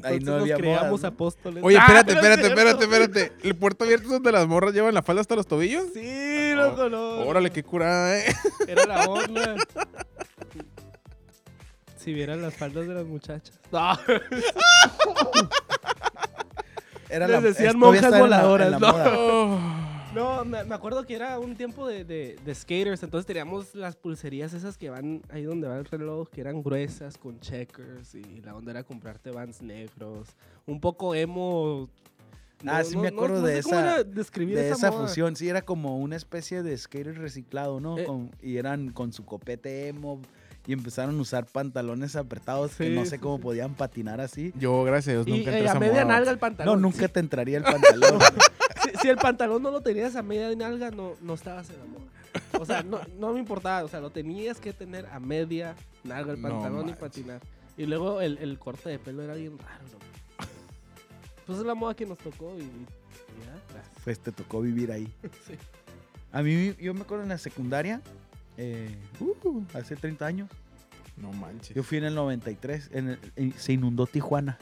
Ahí 0.04 0.20
nos 0.20 0.42
había 0.42 0.58
creíamos 0.58 0.88
modas, 0.90 1.02
¿no? 1.02 1.08
apóstoles. 1.08 1.64
Oye, 1.64 1.78
Ah, 1.80 1.86
espérate, 1.86 2.14
espérate, 2.14 2.48
espérate, 2.48 2.84
espérate. 2.84 3.48
¿El 3.48 3.56
puerto 3.56 3.84
abierto 3.84 4.06
es 4.06 4.12
donde 4.12 4.32
las 4.32 4.48
morras 4.48 4.74
llevan 4.74 4.94
la 4.94 5.02
falda 5.02 5.22
hasta 5.22 5.36
los 5.36 5.48
tobillos? 5.48 5.86
Sí, 5.94 6.54
loco, 6.56 6.90
no. 6.90 7.22
Órale, 7.26 7.52
qué 7.52 7.64
curada, 7.64 8.18
eh. 8.20 8.26
Era 8.68 8.86
la 8.86 9.06
onda. 9.06 9.56
Si 11.98 12.14
vieran 12.14 12.42
las 12.44 12.56
faldas 12.56 12.88
de 12.88 12.94
las 12.94 13.06
muchachas. 13.06 13.60
No. 13.72 13.98
Era 17.16 17.28
Les 17.28 17.42
decían 17.44 17.78
monjas 17.80 18.20
voladoras, 18.20 18.72
la 18.72 18.80
¿no? 18.80 19.86
No, 20.14 20.46
me, 20.46 20.64
me 20.64 20.74
acuerdo 20.76 21.06
que 21.06 21.14
era 21.14 21.38
un 21.40 21.56
tiempo 21.58 21.86
de, 21.88 22.06
de- 22.06 22.38
de 22.44 22.56
skaters, 22.56 23.04
entonces 23.04 23.26
teníamos 23.26 23.76
las 23.76 23.98
pulserías 23.98 24.54
esas 24.54 24.78
que 24.78 24.90
van 24.90 25.22
ahí 25.30 25.44
donde 25.44 25.68
va 25.68 25.78
el 25.78 25.84
reloj, 25.86 26.30
que 26.30 26.40
eran 26.40 26.64
gruesas 26.64 27.18
con 27.18 27.38
checkers 27.42 28.16
y 28.16 28.40
la 28.42 28.56
onda 28.56 28.72
era 28.72 28.84
comprarte 28.84 29.32
vans 29.32 29.62
negros, 29.62 30.30
un 30.66 30.80
poco 30.80 31.14
emo. 31.16 31.90
Ah, 32.66 32.82
sí 32.86 32.96
me 32.96 33.10
acuerdo 33.10 33.42
de 33.42 33.62
sé 33.62 33.70
esa- 33.70 34.04
De 34.62 34.70
esa, 34.70 34.90
fusión, 34.94 35.36
sí, 35.36 35.50
era 35.50 35.62
como 35.64 35.98
una 36.00 36.16
especie 36.16 36.64
de 36.64 36.78
skater 36.78 37.18
reciclado, 37.18 37.82
¿no? 37.82 37.98
Eh. 38.00 38.06
Con- 38.06 38.32
y 38.42 38.56
eran 38.56 38.92
con 38.92 39.12
su 39.12 39.26
copete 39.26 39.90
emo 39.90 40.22
y 40.68 40.74
empezaron 40.74 41.18
a 41.18 41.22
usar 41.22 41.46
pantalones 41.46 42.16
apretados 42.16 42.76
que 42.76 42.90
no 42.90 43.06
sé 43.06 43.20
cómo 43.20 43.40
podían 43.40 43.76
patinar 43.76 44.20
así. 44.22 44.52
Yo, 44.58 44.84
gracias 44.84 45.14
a 45.14 45.24
Dios, 45.24 45.28
Y 45.28 45.32
nunca 45.40 45.52
eh, 45.52 45.54
entré 45.58 45.68
a 45.68 45.72
a 45.72 45.76
esa 45.76 45.80
media 45.80 46.04
moda. 46.06 46.14
nalga 46.16 46.32
el 46.32 46.36
No, 46.38 46.40
pantalón. 46.42 46.82
nunca 46.82 47.08
te 47.08 47.20
entraría 47.20 47.58
el 47.58 47.64
pantalón. 47.64 48.20
si, 48.84 48.98
si 49.02 49.10
el 49.10 49.18
pantalón 49.18 49.62
no 49.64 49.72
lo 49.72 49.82
tenías 49.82 50.16
a 50.16 50.22
media 50.24 50.54
nalga, 50.56 50.92
no, 50.92 51.14
no 51.22 51.34
estabas 51.36 51.70
en 51.70 51.80
la 51.80 51.86
moda. 51.86 52.06
O 52.60 52.66
sea, 52.66 52.84
no, 52.84 53.00
no 53.20 53.34
me 53.34 53.40
importaba. 53.40 53.84
O 53.84 53.88
sea, 53.88 54.00
lo 54.00 54.10
tenías 54.10 54.60
que 54.60 54.74
tener 54.74 55.06
a 55.08 55.20
media 55.20 55.76
nalga 56.04 56.34
el 56.34 56.42
No 56.42 56.50
pantalón 56.50 56.90
y 56.90 56.94
patinar. 56.94 57.42
Y 57.78 57.86
luego 57.86 58.22
el, 58.22 58.38
el 58.40 58.58
corte 58.60 58.90
de 58.90 59.00
pelo 59.00 59.22
era 59.24 59.36
bien 59.36 59.58
raro, 59.58 59.84
¿no? 59.92 60.46
Pues 61.46 61.60
es 61.60 61.66
la 61.66 61.76
moda 61.76 61.94
que 61.96 62.06
nos 62.06 62.18
tocó 62.18 62.56
y, 62.58 62.64
y 62.64 62.66
ya. 63.46 63.84
pues 64.04 64.20
te 64.20 64.32
tocó 64.32 64.62
vivir 64.62 64.92
ahí. 64.92 65.08
Sí. 65.48 65.54
A 66.32 66.42
mí, 66.42 66.74
yo 66.82 66.94
me 66.94 67.02
acuerdo 67.02 67.24
en 67.24 67.30
la 67.30 67.38
secundaria, 67.38 68.02
eh, 68.58 68.96
uh, 69.20 69.64
hace 69.74 69.96
30 69.96 70.26
años, 70.26 70.50
No 71.18 71.32
manches. 71.34 71.76
yo 71.76 71.84
fui 71.84 71.98
en 71.98 72.06
el 72.06 72.16
93, 72.16 72.90
en 72.94 73.10
el- 73.10 73.20
en- 73.36 73.54
se 73.58 73.74
inundó 73.74 74.06
Tijuana. 74.08 74.58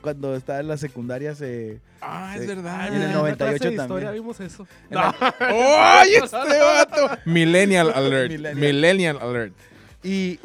Cuando 0.00 0.34
estaba 0.34 0.60
en 0.60 0.68
la 0.68 0.78
secundaria 0.78 1.34
se... 1.34 1.80
Ah, 2.00 2.34
es 2.34 2.46
verdad. 2.46 2.88
en 2.88 2.94
el 2.94 3.02
en 3.02 3.08
la 3.08 3.14
98 3.18 3.36
clase 3.36 3.52
de 3.52 3.58
también. 3.76 3.82
historia 3.84 4.10
vimos 4.12 4.40
eso. 4.40 4.66
en 4.88 4.96
la- 4.96 5.14
¡Ay, 6.00 6.14
este 6.14 6.36
vato! 6.36 7.18
Millennial 7.26 7.92
alert. 7.94 8.30
Millennial. 8.30 8.56
Millennial 8.56 9.18
alert. 9.20 9.54
Y 10.02 10.38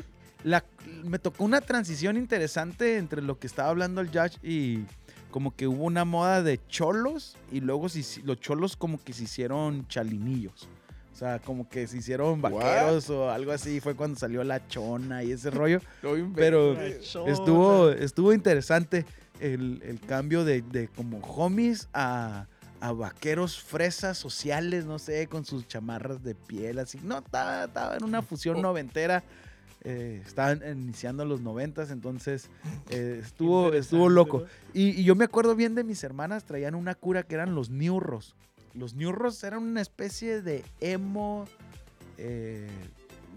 la, 0.44 0.64
me 1.06 1.20
tocó 1.20 1.46
una 1.46 1.62
transición 1.62 2.18
interesante 2.18 2.98
entre 2.98 3.22
lo 3.22 3.40
que 3.40 3.48
estaba 3.48 3.70
hablando 3.70 4.02
el 4.02 4.10
Judge 4.10 4.38
y 4.44 4.84
como 5.32 5.56
que 5.56 5.68
hubo 5.68 5.86
una 5.86 6.04
moda 6.04 6.44
de 6.44 6.60
cholos 6.68 7.38
y 7.52 7.62
luego 7.62 7.88
los 8.26 8.40
cholos 8.42 8.76
como 8.76 9.02
que 9.02 9.14
se 9.14 9.24
hicieron 9.24 9.88
chalinillos. 9.88 10.68
O 11.16 11.18
sea, 11.18 11.40
como 11.40 11.70
que 11.70 11.88
se 11.88 11.96
hicieron 11.98 12.42
vaqueros 12.42 13.10
o 13.10 13.32
algo 13.32 13.54
así. 13.54 13.80
Fue 13.80 13.96
cuando 13.96 14.20
salió 14.20 14.44
la 14.44 14.68
chona 14.68 15.24
y 15.24 15.32
ese 15.32 15.50
rollo. 15.50 15.80
Pero 16.36 16.74
estuvo, 16.82 17.90
estuvo 17.90 18.34
interesante 18.34 19.06
el, 19.40 19.82
el 19.86 20.02
cambio 20.02 20.44
de, 20.44 20.62
de 20.62 20.90
como 20.90 21.20
homies 21.20 21.88
a, 21.94 22.48
a 22.82 22.92
vaqueros 22.92 23.62
fresas 23.62 24.18
sociales, 24.18 24.84
no 24.86 25.00
sé, 25.00 25.28
con 25.28 25.46
sus 25.46 25.66
chamarras 25.70 26.22
de 26.22 26.36
piel, 26.36 26.80
así. 26.80 27.00
No, 27.02 27.20
estaba, 27.20 27.64
estaba 27.64 27.96
en 27.96 28.04
una 28.04 28.22
fusión 28.22 28.58
Oh. 28.58 28.62
noventera. 28.62 29.24
eh, 29.86 30.22
estaban 30.28 30.62
iniciando 30.70 31.24
los 31.24 31.40
noventas, 31.40 31.92
entonces 31.92 32.50
eh, 32.90 33.22
estuvo, 33.24 33.72
estuvo 33.74 34.10
loco. 34.10 34.44
Y, 34.74 34.90
y 35.00 35.06
yo 35.06 35.16
me 35.16 35.24
acuerdo 35.24 35.56
bien 35.56 35.76
de 35.76 35.86
mis 35.86 36.04
hermanas, 36.04 36.44
traían 36.44 36.76
una 36.76 36.94
cura 36.94 37.24
que 37.24 37.36
eran 37.36 37.56
los 37.56 37.70
Newros. 37.70 38.36
Los 38.76 38.94
Newros 38.94 39.44
eran 39.44 39.64
una 39.64 39.82
especie 39.82 40.42
de 40.42 40.64
emo, 40.82 41.46
eh, 42.18 42.68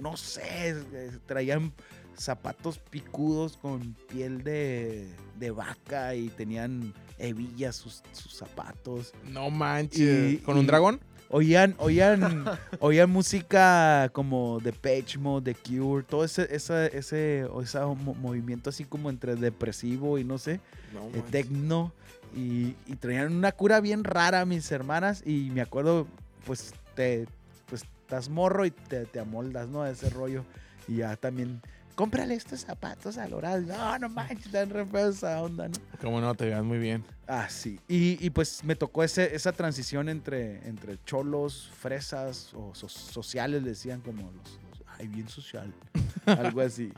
no 0.00 0.16
sé, 0.16 0.70
eh, 0.92 1.10
traían 1.26 1.72
zapatos 2.16 2.78
picudos 2.78 3.56
con 3.56 3.94
piel 4.08 4.42
de, 4.42 5.08
de 5.38 5.50
vaca 5.52 6.14
y 6.16 6.28
tenían 6.30 6.92
hebillas 7.18 7.76
sus, 7.76 8.02
sus 8.12 8.34
zapatos. 8.34 9.12
No 9.28 9.50
manches. 9.50 10.34
Y- 10.34 10.38
¿Con 10.38 10.58
un 10.58 10.66
dragón? 10.66 11.00
Oían, 11.30 11.74
oían, 11.78 12.44
oían 12.80 13.10
música 13.10 14.08
como 14.14 14.60
de 14.60 14.72
Page 14.72 15.18
Mode, 15.18 15.52
The 15.54 15.60
Cure, 15.76 16.02
todo 16.02 16.24
ese, 16.24 16.48
ese, 16.50 17.44
o 17.44 17.60
ese 17.62 17.78
mo- 17.80 18.14
movimiento 18.14 18.70
así 18.70 18.84
como 18.84 19.10
entre 19.10 19.36
depresivo 19.36 20.18
y 20.18 20.24
no 20.24 20.38
sé 20.38 20.60
No 20.94 21.06
eh, 21.16 21.22
tecno 21.30 21.92
y, 22.38 22.76
y 22.86 22.96
traían 22.96 23.34
una 23.34 23.52
cura 23.52 23.80
bien 23.80 24.04
rara 24.04 24.44
mis 24.44 24.70
hermanas 24.70 25.22
y 25.26 25.50
me 25.52 25.60
acuerdo 25.60 26.06
pues 26.46 26.72
te 26.94 27.26
pues 27.68 27.82
estás 28.02 28.28
morro 28.28 28.64
y 28.64 28.70
te, 28.70 29.04
te 29.06 29.20
amoldas 29.20 29.68
no 29.68 29.84
ese 29.86 30.08
rollo. 30.10 30.44
Y 30.86 30.96
ya 30.96 31.16
también 31.16 31.60
cómprale 31.94 32.34
estos 32.34 32.60
zapatos 32.60 33.18
al 33.18 33.34
oral 33.34 33.66
no 33.66 33.98
no 33.98 34.08
manches 34.08 34.46
están 34.46 34.70
re 34.70 34.86
feos 34.86 35.16
esa 35.16 35.42
onda 35.42 35.66
no 35.68 35.74
Cómo 36.00 36.20
no, 36.20 36.32
te 36.34 36.46
veas 36.46 36.62
muy 36.62 36.78
bien. 36.78 37.04
ah 37.26 37.48
sí. 37.50 37.80
Y, 37.88 38.24
y, 38.24 38.30
pues 38.30 38.62
me 38.62 38.76
tocó 38.76 39.02
ese, 39.02 39.34
esa 39.34 39.50
transición 39.52 40.08
entre 40.08 40.66
entre 40.68 41.02
cholos 41.04 41.70
fresas 41.76 42.52
o 42.54 42.72
so- 42.74 42.88
sociales 42.88 43.64
decían 43.64 44.00
como 44.00 44.30
los, 44.30 44.58
los- 44.70 44.82
ay 44.98 45.08
bien 45.08 45.28
social 45.28 45.74
algo 46.26 46.60
así. 46.60 46.92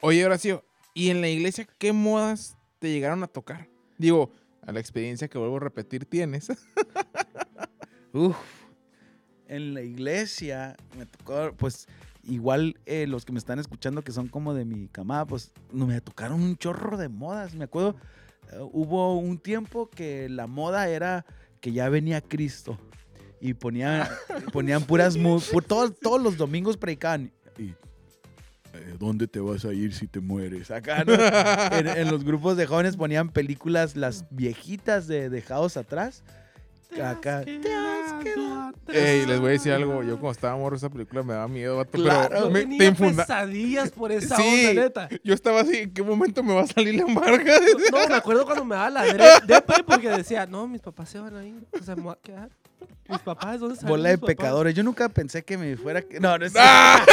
Oye, 0.00 0.24
Horacio, 0.24 0.64
¿y 0.94 1.10
en 1.10 1.20
la 1.20 1.28
iglesia 1.28 1.66
qué 1.78 1.92
modas 1.92 2.56
te 2.78 2.90
llegaron 2.92 3.22
a 3.24 3.26
tocar? 3.26 3.66
Digo, 3.98 4.30
a 4.66 4.72
la 4.72 4.80
experiencia 4.80 5.28
que 5.28 5.38
vuelvo 5.38 5.56
a 5.56 5.60
repetir 5.60 6.04
tienes. 6.06 6.48
Uf, 8.12 8.36
en 9.48 9.74
la 9.74 9.82
iglesia 9.82 10.76
me 10.96 11.06
tocó, 11.06 11.52
pues 11.56 11.86
igual 12.22 12.76
eh, 12.86 13.06
los 13.06 13.24
que 13.24 13.32
me 13.32 13.38
están 13.38 13.58
escuchando 13.58 14.02
que 14.02 14.12
son 14.12 14.28
como 14.28 14.54
de 14.54 14.64
mi 14.64 14.88
camada, 14.88 15.26
pues 15.26 15.52
no, 15.72 15.86
me 15.86 16.00
tocaron 16.00 16.42
un 16.42 16.56
chorro 16.56 16.96
de 16.96 17.08
modas. 17.08 17.54
Me 17.54 17.64
acuerdo, 17.64 17.96
eh, 18.52 18.58
hubo 18.72 19.18
un 19.18 19.38
tiempo 19.38 19.90
que 19.90 20.28
la 20.28 20.46
moda 20.46 20.88
era 20.88 21.26
que 21.60 21.72
ya 21.72 21.88
venía 21.88 22.20
Cristo 22.20 22.78
y 23.40 23.54
ponían, 23.54 24.06
ponían 24.52 24.82
puras, 24.84 25.16
pu- 25.18 25.64
todos, 25.66 25.98
todos 25.98 26.22
los 26.22 26.36
domingos 26.36 26.76
predicaban. 26.76 27.32
Y, 27.58 27.74
¿Dónde 28.98 29.26
te 29.26 29.40
vas 29.40 29.64
a 29.64 29.72
ir 29.72 29.94
si 29.94 30.06
te 30.06 30.20
mueres? 30.20 30.70
Acá, 30.70 31.04
¿no? 31.04 31.12
en, 31.76 31.86
en 31.88 32.10
los 32.10 32.24
grupos 32.24 32.56
de 32.56 32.66
jóvenes 32.66 32.96
ponían 32.96 33.28
películas, 33.30 33.96
las 33.96 34.24
viejitas 34.30 35.06
de 35.06 35.30
Dejados 35.30 35.76
Atrás. 35.76 36.22
Acá. 37.02 37.42
Ey, 37.42 39.26
les 39.26 39.40
voy 39.40 39.48
a 39.48 39.52
decir 39.52 39.72
algo. 39.72 40.02
Yo 40.04 40.12
cuando 40.20 40.30
estaba 40.30 40.56
morro 40.56 40.76
esa 40.76 40.88
película 40.90 41.24
me 41.24 41.32
daba 41.32 41.48
miedo, 41.48 41.76
vato, 41.78 41.90
Claro. 41.92 42.28
pero 42.30 42.44
Yo 42.44 42.50
me, 42.50 42.60
tenía 42.60 42.78
te 42.78 42.86
infunda- 42.92 43.22
pesadillas 43.26 43.90
por 43.90 44.12
esa 44.12 44.36
Sí. 44.36 44.66
onda, 44.68 44.82
neta. 44.82 45.08
Yo 45.24 45.34
estaba 45.34 45.60
así, 45.62 45.76
¿en 45.78 45.90
qué 45.92 46.02
momento 46.04 46.42
me 46.44 46.54
va 46.54 46.62
a 46.62 46.66
salir 46.68 46.94
la 46.94 47.06
marca? 47.06 47.52
No, 47.90 47.98
me 48.08 48.14
acuerdo 48.14 48.44
cuando 48.44 48.64
me 48.64 48.76
daba 48.76 48.90
la 48.90 49.02
depe 49.44 49.82
porque 49.84 50.08
decía, 50.10 50.46
no, 50.46 50.68
mis 50.68 50.80
papás 50.80 51.08
se 51.08 51.18
van 51.18 51.34
a 51.36 51.44
ir, 51.44 51.66
o 51.78 51.82
sea, 51.82 51.96
me 51.96 52.02
voy 52.02 52.12
a 52.12 52.18
quedar. 52.22 52.50
Mis 53.08 53.18
papás, 53.18 53.58
¿dónde 53.60 53.74
están 53.74 53.88
Bola 53.88 54.10
de 54.10 54.14
mis 54.14 54.20
papás? 54.20 54.36
pecadores. 54.36 54.74
Yo 54.74 54.82
nunca 54.84 55.08
pensé 55.08 55.42
que 55.42 55.58
me 55.58 55.76
fuera. 55.76 56.00
que- 56.02 56.20
No, 56.20 56.38
no 56.38 56.46
es 56.46 56.52
¡Ah! 56.56 57.04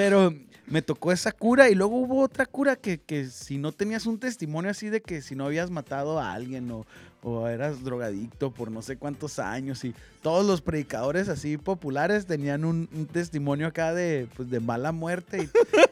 Pero 0.00 0.32
me 0.66 0.80
tocó 0.80 1.12
esa 1.12 1.30
cura 1.30 1.68
y 1.68 1.74
luego 1.74 1.96
hubo 1.96 2.22
otra 2.22 2.46
cura 2.46 2.74
que, 2.74 2.98
que 2.98 3.26
si 3.26 3.58
no 3.58 3.70
tenías 3.70 4.06
un 4.06 4.18
testimonio 4.18 4.70
así 4.70 4.88
de 4.88 5.02
que 5.02 5.20
si 5.20 5.34
no 5.34 5.44
habías 5.44 5.70
matado 5.70 6.18
a 6.18 6.32
alguien 6.32 6.70
o, 6.70 6.86
o 7.22 7.46
eras 7.48 7.84
drogadicto 7.84 8.50
por 8.50 8.70
no 8.70 8.80
sé 8.80 8.96
cuántos 8.96 9.38
años 9.38 9.84
y 9.84 9.94
todos 10.22 10.46
los 10.46 10.62
predicadores 10.62 11.28
así 11.28 11.58
populares 11.58 12.24
tenían 12.24 12.64
un, 12.64 12.88
un 12.94 13.04
testimonio 13.04 13.66
acá 13.66 13.92
de, 13.92 14.26
pues, 14.36 14.48
de 14.48 14.58
mala 14.58 14.90
muerte 14.90 15.50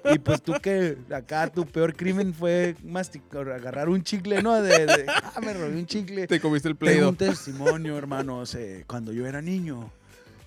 y, 0.08 0.14
y, 0.14 0.18
pues 0.20 0.40
tú 0.40 0.54
que 0.62 0.96
acá 1.14 1.48
tu 1.48 1.66
peor 1.66 1.94
crimen 1.94 2.32
fue 2.32 2.76
masticar, 2.82 3.50
agarrar 3.50 3.90
un 3.90 4.02
chicle, 4.02 4.40
¿no? 4.42 4.62
De, 4.62 4.86
de, 4.86 5.04
ah, 5.06 5.38
me 5.42 5.52
robé 5.52 5.74
un 5.76 5.86
chicle. 5.86 6.26
Te 6.26 6.40
comiste 6.40 6.66
el 6.66 6.76
play 6.76 7.00
un 7.00 7.14
testimonio, 7.14 7.98
hermanos. 7.98 8.54
eh, 8.54 8.84
cuando 8.86 9.12
yo 9.12 9.26
era 9.26 9.42
niño, 9.42 9.90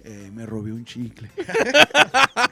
eh, 0.03 0.31
me 0.33 0.47
robé 0.47 0.71
un 0.71 0.83
chicle. 0.83 1.29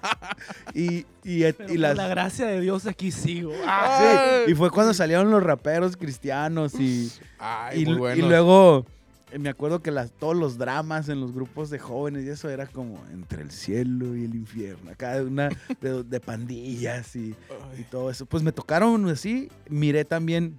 y, 0.73 1.05
y, 1.23 1.45
y 1.69 1.77
las- 1.77 1.95
la 1.97 2.07
gracia 2.07 2.45
de 2.47 2.61
Dios 2.61 2.85
aquí 2.85 3.11
sigo. 3.11 3.51
Ah, 3.65 4.43
sí, 4.45 4.51
y 4.51 4.55
fue 4.55 4.69
cuando 4.71 4.93
salieron 4.93 5.29
los 5.31 5.41
raperos 5.43 5.95
cristianos 5.97 6.73
y, 6.79 7.11
Ay, 7.37 7.81
y, 7.83 7.85
muy 7.85 8.13
y 8.13 8.21
luego 8.21 8.85
eh, 9.31 9.37
me 9.39 9.49
acuerdo 9.49 9.81
que 9.83 9.91
las, 9.91 10.11
todos 10.11 10.35
los 10.35 10.57
dramas 10.57 11.07
en 11.09 11.21
los 11.21 11.31
grupos 11.33 11.69
de 11.69 11.77
jóvenes 11.79 12.25
y 12.25 12.29
eso 12.29 12.49
era 12.49 12.65
como 12.67 13.03
entre 13.11 13.41
el 13.43 13.51
cielo 13.51 14.15
y 14.15 14.25
el 14.25 14.33
infierno. 14.35 14.89
Acá 14.91 15.21
una 15.21 15.49
de, 15.81 16.03
de 16.03 16.19
pandillas 16.19 17.15
y, 17.15 17.35
y 17.77 17.83
todo 17.91 18.09
eso. 18.09 18.25
Pues 18.25 18.41
me 18.43 18.51
tocaron 18.51 19.07
así. 19.09 19.49
Miré 19.69 20.03
también 20.05 20.55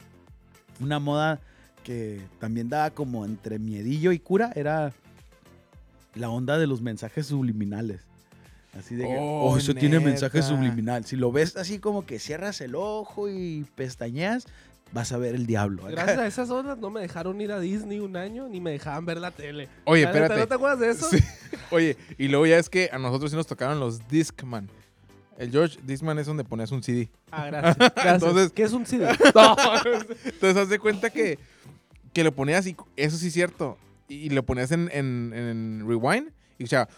una 0.80 0.98
moda 1.00 1.40
que 1.82 2.20
también 2.38 2.68
daba 2.68 2.90
como 2.90 3.24
entre 3.24 3.58
miedillo 3.58 4.12
y 4.12 4.18
cura. 4.20 4.52
Era 4.54 4.92
la 6.14 6.28
onda 6.30 6.56
de 6.58 6.66
los 6.68 6.80
mensajes 6.80 7.26
subliminales. 7.26 8.02
Así 8.78 8.94
de 8.94 9.04
que, 9.04 9.16
Oh, 9.18 9.50
oh, 9.50 9.56
eso 9.56 9.74
tiene 9.74 9.98
mensaje 10.00 10.42
subliminal. 10.42 11.04
Si 11.04 11.16
lo 11.16 11.32
ves 11.32 11.56
así 11.56 11.78
como 11.78 12.06
que 12.06 12.18
cierras 12.18 12.60
el 12.60 12.74
ojo 12.76 13.28
y 13.28 13.66
pestañeas, 13.74 14.46
vas 14.92 15.10
a 15.12 15.18
ver 15.18 15.34
el 15.34 15.46
diablo. 15.46 15.82
Acá- 15.84 15.92
Gracias 15.92 16.18
a 16.18 16.26
esas 16.28 16.50
ondas 16.50 16.78
no 16.78 16.90
me 16.90 17.00
dejaron 17.00 17.40
ir 17.40 17.50
a 17.52 17.58
Disney 17.60 17.98
un 17.98 18.16
año 18.16 18.48
ni 18.48 18.60
me 18.60 18.70
dejaban 18.70 19.04
ver 19.06 19.18
la 19.18 19.30
tele. 19.32 19.68
Oye, 19.84 20.02
La 20.04 20.08
espérate. 20.10 20.36
¿No 20.40 20.46
te 20.46 20.54
acuerdas 20.54 20.78
de 20.80 20.90
eso? 20.90 21.08
Sí. 21.10 21.18
Oye, 21.72 21.96
y 22.18 22.28
luego 22.28 22.46
ya 22.46 22.58
es 22.58 22.68
que 22.70 22.90
a 22.92 22.98
nosotros 22.98 23.30
sí 23.32 23.36
nos 23.36 23.46
tocaron 23.46 23.80
los 23.80 24.06
Discman. 24.08 24.68
El 25.36 25.50
George 25.50 25.78
Discman 25.82 26.18
es 26.18 26.26
donde 26.26 26.44
ponías 26.44 26.70
un 26.70 26.82
CD. 26.82 27.08
Ah, 27.32 27.46
gracias. 27.50 27.76
gracias. 27.78 28.14
Entonces- 28.14 28.52
¿Qué 28.52 28.62
es 28.62 28.72
un 28.72 28.86
CD? 28.86 29.06
No. 29.34 29.56
Entonces, 30.24 30.56
haz 30.56 30.68
de 30.68 30.78
cuenta 30.78 31.10
que, 31.10 31.38
que 32.12 32.22
lo 32.22 32.32
ponías 32.32 32.66
y 32.66 32.76
eso 32.96 33.16
sí 33.16 33.28
es 33.28 33.32
cierto. 33.32 33.78
Y, 34.08 34.28
lo 34.30 34.44
ponías 34.44 34.70
en, 34.72 34.90
en, 34.92 35.32
en 35.34 35.84
rewind 35.88 36.30
y 36.58 36.64
o 36.64 36.66
sea, 36.66 36.88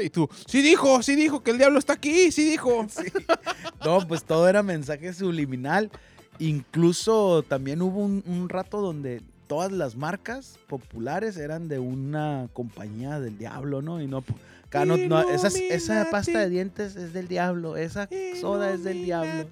y 0.00 0.10
tú, 0.10 0.28
sí 0.46 0.62
dijo, 0.62 1.02
sí 1.02 1.14
dijo 1.16 1.42
que 1.42 1.50
el 1.52 1.58
diablo 1.58 1.78
está 1.78 1.94
aquí, 1.94 2.30
sí 2.32 2.44
dijo. 2.44 2.86
No, 3.84 4.06
pues 4.06 4.24
todo 4.24 4.48
era 4.48 4.62
mensaje 4.62 5.12
subliminal. 5.12 5.90
Incluso 6.38 7.42
también 7.42 7.82
hubo 7.82 8.00
un, 8.00 8.22
un 8.26 8.48
rato 8.48 8.80
donde 8.80 9.22
todas 9.46 9.70
las 9.72 9.94
marcas 9.96 10.58
populares 10.68 11.36
eran 11.36 11.68
de 11.68 11.78
una 11.78 12.48
compañía 12.52 13.20
del 13.20 13.38
diablo, 13.38 13.80
¿no? 13.82 14.00
Y 14.02 14.06
no, 14.06 14.24
acá 14.66 14.84
no- 14.84 14.96
no, 14.96 15.20
esas- 15.30 15.54
esa 15.54 16.08
pasta 16.10 16.40
de 16.40 16.50
dientes 16.50 16.96
es 16.96 17.12
del 17.12 17.28
diablo, 17.28 17.76
esa 17.76 18.08
soda 18.40 18.72
es 18.72 18.82
del 18.84 19.04
diablo. 19.04 19.46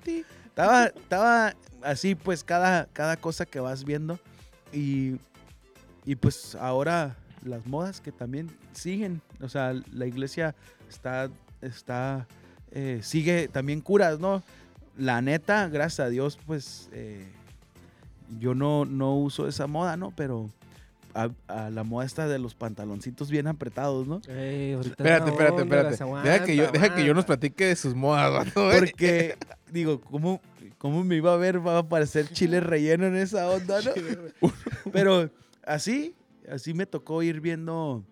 Estaba, 0.48 0.86
estaba 0.86 1.54
así, 1.82 2.14
pues, 2.14 2.42
cada, 2.44 2.86
cada 2.92 3.16
cosa 3.16 3.46
que 3.46 3.60
vas 3.60 3.84
viendo. 3.84 4.18
Y, 4.72 5.16
y 6.04 6.16
pues 6.16 6.54
ahora 6.56 7.16
las 7.44 7.66
modas 7.66 8.00
que 8.00 8.12
también 8.12 8.50
siguen. 8.72 9.20
O 9.40 9.48
sea, 9.48 9.74
la 9.92 10.06
iglesia 10.06 10.54
está, 10.88 11.30
está, 11.60 12.26
eh, 12.70 13.00
sigue 13.02 13.48
también 13.48 13.80
curas, 13.80 14.18
¿no? 14.18 14.42
La 14.96 15.20
neta, 15.20 15.68
gracias 15.68 16.06
a 16.06 16.10
Dios, 16.10 16.38
pues, 16.46 16.88
eh, 16.92 17.26
yo 18.38 18.54
no, 18.54 18.84
no 18.84 19.16
uso 19.16 19.48
esa 19.48 19.66
moda, 19.66 19.96
¿no? 19.96 20.12
Pero 20.16 20.50
a, 21.14 21.30
a 21.48 21.70
la 21.70 21.84
moda 21.84 22.04
esta 22.04 22.26
de 22.28 22.38
los 22.38 22.54
pantaloncitos 22.54 23.30
bien 23.30 23.46
apretados, 23.46 24.06
¿no? 24.06 24.20
Ey, 24.28 24.72
Espérate, 24.72 25.30
espérate, 25.30 25.62
espérate. 25.62 25.90
Deja 26.22 26.44
que 26.44 26.56
yo, 26.56 26.62
aguanta, 26.64 26.80
deja 26.80 26.94
que 26.94 27.04
yo 27.04 27.14
nos 27.14 27.24
platique 27.24 27.66
de 27.66 27.76
sus 27.76 27.94
modas, 27.94 28.48
¿eh? 28.48 28.52
Porque, 28.54 29.36
digo, 29.70 30.00
¿cómo, 30.00 30.40
¿cómo 30.78 31.04
me 31.04 31.16
iba 31.16 31.32
a 31.32 31.36
ver? 31.36 31.64
Va 31.64 31.76
a 31.76 31.78
aparecer 31.80 32.28
chile 32.28 32.60
relleno 32.60 33.06
en 33.06 33.16
esa 33.16 33.48
onda, 33.48 33.80
¿no? 33.82 34.50
Pero 34.92 35.30
así, 35.64 36.14
así 36.50 36.74
me 36.74 36.86
tocó 36.86 37.22
ir 37.22 37.40
viendo 37.40 38.04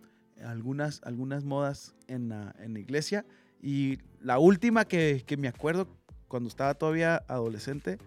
algunas, 0.45 1.01
algunas 1.05 1.45
modas 1.45 1.95
en 2.09 2.29
la, 2.29 2.55
en 2.59 2.77
iglesia. 2.77 3.25
Y 3.61 3.99
la 4.21 4.39
última 4.39 4.85
que, 4.85 5.23
que 5.27 5.37
me 5.37 5.49
acuerdo, 5.49 5.89
cuando 6.29 6.49
estaba 6.49 6.75
todavía 6.75 7.23
adolescente, 7.29 7.99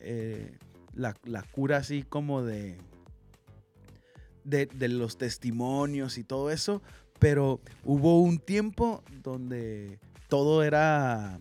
eh, 0.00 0.58
la, 0.94 1.14
la 1.24 1.42
cura 1.42 1.78
así 1.78 2.02
como 2.02 2.42
de, 2.42 2.78
de, 4.44 4.88
los 4.88 5.16
testimonios 5.16 6.18
y 6.18 6.24
todo 6.24 6.50
eso, 6.50 6.82
Pero 7.18 7.60
hubo 7.84 8.20
un 8.20 8.38
tiempo 8.38 9.02
donde 9.22 9.98
todo 10.28 10.62
era 10.62 11.40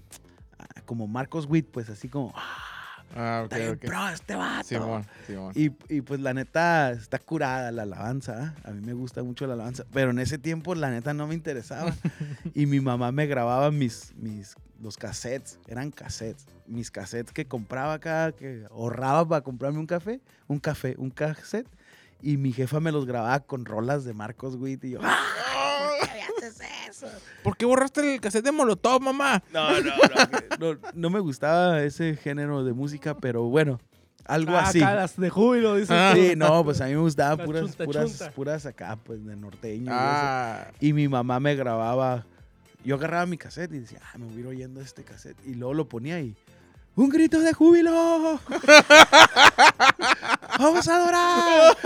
como 0.85 1.07
Marcos 1.07 1.45
Witt, 1.49 1.67
pues 1.71 1.89
así 1.89 2.09
como, 2.09 2.31
ah, 2.35 2.72
Ah, 3.15 3.43
ok, 3.45 3.51
está 3.51 3.57
bien 3.57 3.71
ok. 3.71 3.85
pro 3.85 4.09
este 4.09 4.35
vato. 4.35 4.67
Simón, 4.67 5.05
Simón. 5.27 5.53
Y, 5.55 5.71
y, 5.89 6.01
pues 6.01 6.19
la 6.19 6.33
neta 6.33 6.91
está 6.91 7.19
curada 7.19 7.71
la 7.71 7.83
alabanza. 7.83 8.55
¿ah? 8.63 8.69
A 8.69 8.71
mí 8.71 8.81
me 8.85 8.93
gusta 8.93 9.23
mucho 9.23 9.45
la 9.45 9.53
alabanza. 9.53 9.85
Pero 9.93 10.11
en 10.11 10.19
ese 10.19 10.37
tiempo 10.37 10.73
la 10.75 10.89
neta 10.89 11.13
no 11.13 11.27
me 11.27 11.35
interesaba. 11.35 11.93
y 12.55 12.65
mi 12.65 12.79
mamá 12.79 13.11
me 13.11 13.27
grababa 13.27 13.71
mis, 13.71 14.13
mis, 14.15 14.55
los 14.81 14.97
cassettes. 14.97 15.59
Eran 15.67 15.91
cassettes. 15.91 16.45
Mis 16.65 16.89
cassettes 16.89 17.33
que 17.33 17.45
compraba 17.45 17.93
acá, 17.93 18.31
que 18.31 18.65
ahorraba 18.71 19.27
para 19.27 19.41
comprarme 19.41 19.79
un 19.79 19.87
café. 19.87 20.19
Un 20.47 20.59
café, 20.59 20.95
un 20.97 21.11
cassette. 21.11 21.67
Y 22.21 22.37
mi 22.37 22.51
jefa 22.51 22.79
me 22.79 22.91
los 22.91 23.05
grababa 23.05 23.41
con 23.41 23.65
rolas 23.65 24.05
de 24.05 24.13
Marcos 24.13 24.55
Witt. 24.55 24.85
Y 24.85 24.91
yo, 24.91 24.99
¡ah! 25.03 25.52
¿Por 27.43 27.57
qué 27.57 27.65
borraste 27.65 28.15
el 28.15 28.21
cassette 28.21 28.45
de 28.45 28.51
Molotov, 28.51 29.01
mamá? 29.01 29.43
No, 29.51 29.69
no, 29.81 29.91
no, 30.59 30.73
no. 30.73 30.79
No 30.93 31.09
me 31.09 31.19
gustaba 31.19 31.81
ese 31.83 32.15
género 32.15 32.63
de 32.63 32.73
música, 32.73 33.15
pero 33.17 33.43
bueno, 33.43 33.79
algo 34.25 34.53
Ah, 34.55 34.63
así. 34.67 34.81
acá 34.81 34.95
las 34.95 35.17
de 35.17 35.29
júbilo, 35.29 35.75
dice. 35.75 35.93
Ah. 35.93 36.13
Sí, 36.15 36.33
no, 36.35 36.63
pues 36.63 36.79
a 36.81 36.85
mí 36.85 36.91
me 36.91 36.97
gustaban 37.01 37.45
puras, 37.45 37.63
chunta, 37.63 37.85
puras, 37.85 38.09
chunta. 38.09 38.31
puras 38.31 38.65
acá, 38.65 38.97
pues 39.03 39.25
de 39.25 39.35
norteño. 39.35 39.85
y 39.85 39.87
eso. 39.87 39.95
Ah, 39.99 40.67
Y 40.79 40.93
mi 40.93 41.07
mamá 41.07 41.39
me 41.39 41.55
grababa. 41.55 42.25
Yo 42.85 42.95
agarraba 42.95 43.25
mi 43.25 43.37
cassette 43.37 43.73
y 43.73 43.79
decía, 43.79 43.99
ah, 44.13 44.17
me 44.17 44.25
voy 44.25 44.35
a 44.37 44.39
ir 44.41 44.47
oyendo 44.47 44.81
este 44.81 45.03
cassette. 45.03 45.37
Y 45.45 45.53
luego 45.55 45.73
lo 45.73 45.87
ponía 45.89 46.19
y. 46.19 46.35
¡Un 46.95 47.09
grito 47.09 47.39
de 47.39 47.53
júbilo! 47.53 48.39
¡Vamos 50.59 50.87
a 50.87 50.95
adorar! 50.95 51.77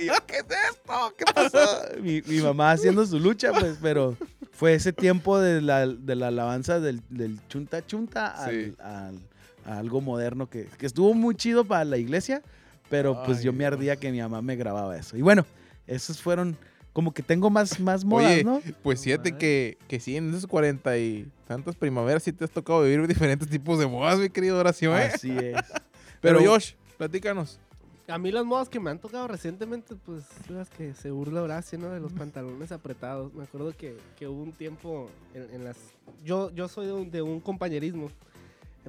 Y 0.00 0.06
yo, 0.06 0.14
¿Qué 0.26 0.36
es 0.38 0.46
esto? 0.70 1.14
¿Qué 1.16 1.24
pasó? 1.34 1.58
Mi, 2.00 2.22
mi 2.22 2.40
mamá 2.40 2.72
haciendo 2.72 3.04
su 3.06 3.18
lucha, 3.18 3.52
pues, 3.52 3.76
pero 3.82 4.16
fue 4.52 4.74
ese 4.74 4.92
tiempo 4.92 5.38
de 5.38 5.60
la, 5.60 5.86
de 5.86 6.16
la 6.16 6.28
alabanza 6.28 6.80
del, 6.80 7.02
del 7.10 7.38
chunta 7.48 7.84
chunta 7.86 8.28
al- 8.28 8.50
Sí. 8.50 8.74
al- 8.82 9.20
a 9.66 9.78
algo 9.78 10.00
moderno 10.00 10.48
que, 10.48 10.64
que 10.78 10.86
estuvo 10.86 11.12
muy 11.12 11.34
chido 11.34 11.62
para 11.64 11.84
la 11.84 11.98
iglesia, 11.98 12.40
pero 12.88 13.22
pues 13.26 13.38
Ay, 13.38 13.44
yo 13.44 13.52
me 13.52 13.66
ardía 13.66 13.96
que 13.96 14.10
mi 14.10 14.18
mamá 14.22 14.40
me 14.40 14.56
grababa 14.56 14.96
eso. 14.96 15.14
Y 15.18 15.20
bueno, 15.20 15.44
esos 15.86 16.22
fueron 16.22 16.56
como 16.98 17.14
que 17.14 17.22
tengo 17.22 17.48
más, 17.48 17.78
más 17.78 18.04
modas, 18.04 18.32
Oye, 18.32 18.42
¿no? 18.42 18.60
pues 18.82 19.06
Madre. 19.06 19.36
que, 19.38 19.78
que 19.86 20.00
sí, 20.00 20.16
en 20.16 20.30
esos 20.30 20.48
cuarenta 20.48 20.98
y 20.98 21.30
tantas 21.46 21.76
primaveras 21.76 22.24
sí 22.24 22.32
te 22.32 22.42
has 22.44 22.50
tocado 22.50 22.82
vivir 22.82 23.06
diferentes 23.06 23.48
tipos 23.48 23.78
de 23.78 23.84
bodas, 23.84 24.18
mi 24.18 24.28
querido 24.30 24.58
Horacio, 24.58 24.98
¿eh? 24.98 25.12
Así 25.14 25.30
es. 25.30 25.54
Pero, 26.20 26.38
pero- 26.40 26.50
Josh, 26.50 26.72
platícanos. 26.96 27.60
A 28.08 28.18
mí 28.18 28.32
las 28.32 28.44
modas 28.44 28.68
que 28.68 28.80
me 28.80 28.90
han 28.90 28.98
tocado 28.98 29.28
recientemente, 29.28 29.94
pues 29.94 30.24
las 30.48 30.68
que 30.70 30.92
se 30.92 31.12
burla 31.12 31.40
Horacio, 31.40 31.78
¿no? 31.78 31.88
De 31.90 32.00
los 32.00 32.12
pantalones 32.12 32.72
apretados. 32.72 33.32
Me 33.32 33.44
acuerdo 33.44 33.72
que, 33.76 33.96
que 34.18 34.26
hubo 34.26 34.42
un 34.42 34.50
tiempo 34.50 35.08
en, 35.34 35.54
en 35.54 35.62
las... 35.64 35.76
Yo, 36.24 36.50
yo 36.50 36.66
soy 36.66 36.86
de 36.86 36.92
un, 36.94 37.10
de 37.12 37.22
un 37.22 37.38
compañerismo. 37.38 38.10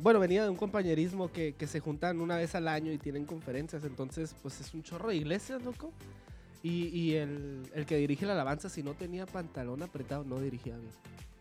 Bueno, 0.02 0.20
venía 0.20 0.42
de 0.42 0.50
un 0.50 0.56
compañerismo 0.56 1.32
que, 1.32 1.54
que 1.54 1.68
se 1.68 1.80
juntan 1.80 2.22
una 2.22 2.38
vez 2.38 2.56
al 2.56 2.68
año 2.68 2.92
y 2.92 2.98
tienen 2.98 3.26
conferencias. 3.26 3.84
Entonces, 3.84 4.34
pues 4.42 4.60
es 4.62 4.74
un 4.74 4.82
chorro 4.82 5.10
de 5.10 5.18
iglesias, 5.18 5.62
loco. 5.62 5.92
Y, 6.62 6.88
y 6.88 7.16
el, 7.16 7.64
el 7.74 7.86
que 7.86 7.96
dirige 7.98 8.26
la 8.26 8.34
alabanza, 8.34 8.70
si 8.70 8.84
no 8.84 8.94
tenía 8.94 9.26
pantalón 9.26 9.82
apretado, 9.82 10.24
no 10.26 10.40
dirigía 10.40 10.76
bien. 10.78 10.92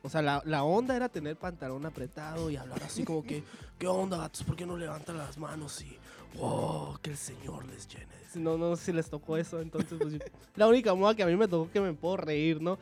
O 0.02 0.08
sea, 0.08 0.22
la, 0.22 0.40
la 0.46 0.62
onda 0.62 0.94
era 0.94 1.08
tener 1.08 1.36
pantalón 1.36 1.84
apretado 1.84 2.50
y 2.50 2.56
hablar 2.56 2.80
así 2.84 3.04
como 3.04 3.24
que, 3.24 3.42
¿qué 3.78 3.88
onda, 3.88 4.16
gatos? 4.16 4.44
¿Por 4.44 4.54
qué 4.54 4.64
no 4.64 4.76
levantan 4.76 5.18
las 5.18 5.36
manos 5.38 5.82
y, 5.82 5.98
wow, 6.38 6.96
que 7.02 7.10
el 7.10 7.16
Señor 7.16 7.66
les 7.66 7.88
llene? 7.88 8.06
No, 8.36 8.56
no 8.56 8.76
sé 8.76 8.84
si 8.86 8.92
les 8.92 9.10
tocó 9.10 9.36
eso. 9.36 9.60
Entonces, 9.60 9.98
pues, 10.00 10.12
yo- 10.14 10.18
la 10.54 10.68
única 10.68 10.94
moda 10.94 11.16
que 11.16 11.24
a 11.24 11.26
mí 11.26 11.34
me 11.34 11.48
tocó 11.48 11.68
que 11.72 11.80
me 11.80 11.92
puedo 11.94 12.16
reír, 12.18 12.60
¿no? 12.62 12.78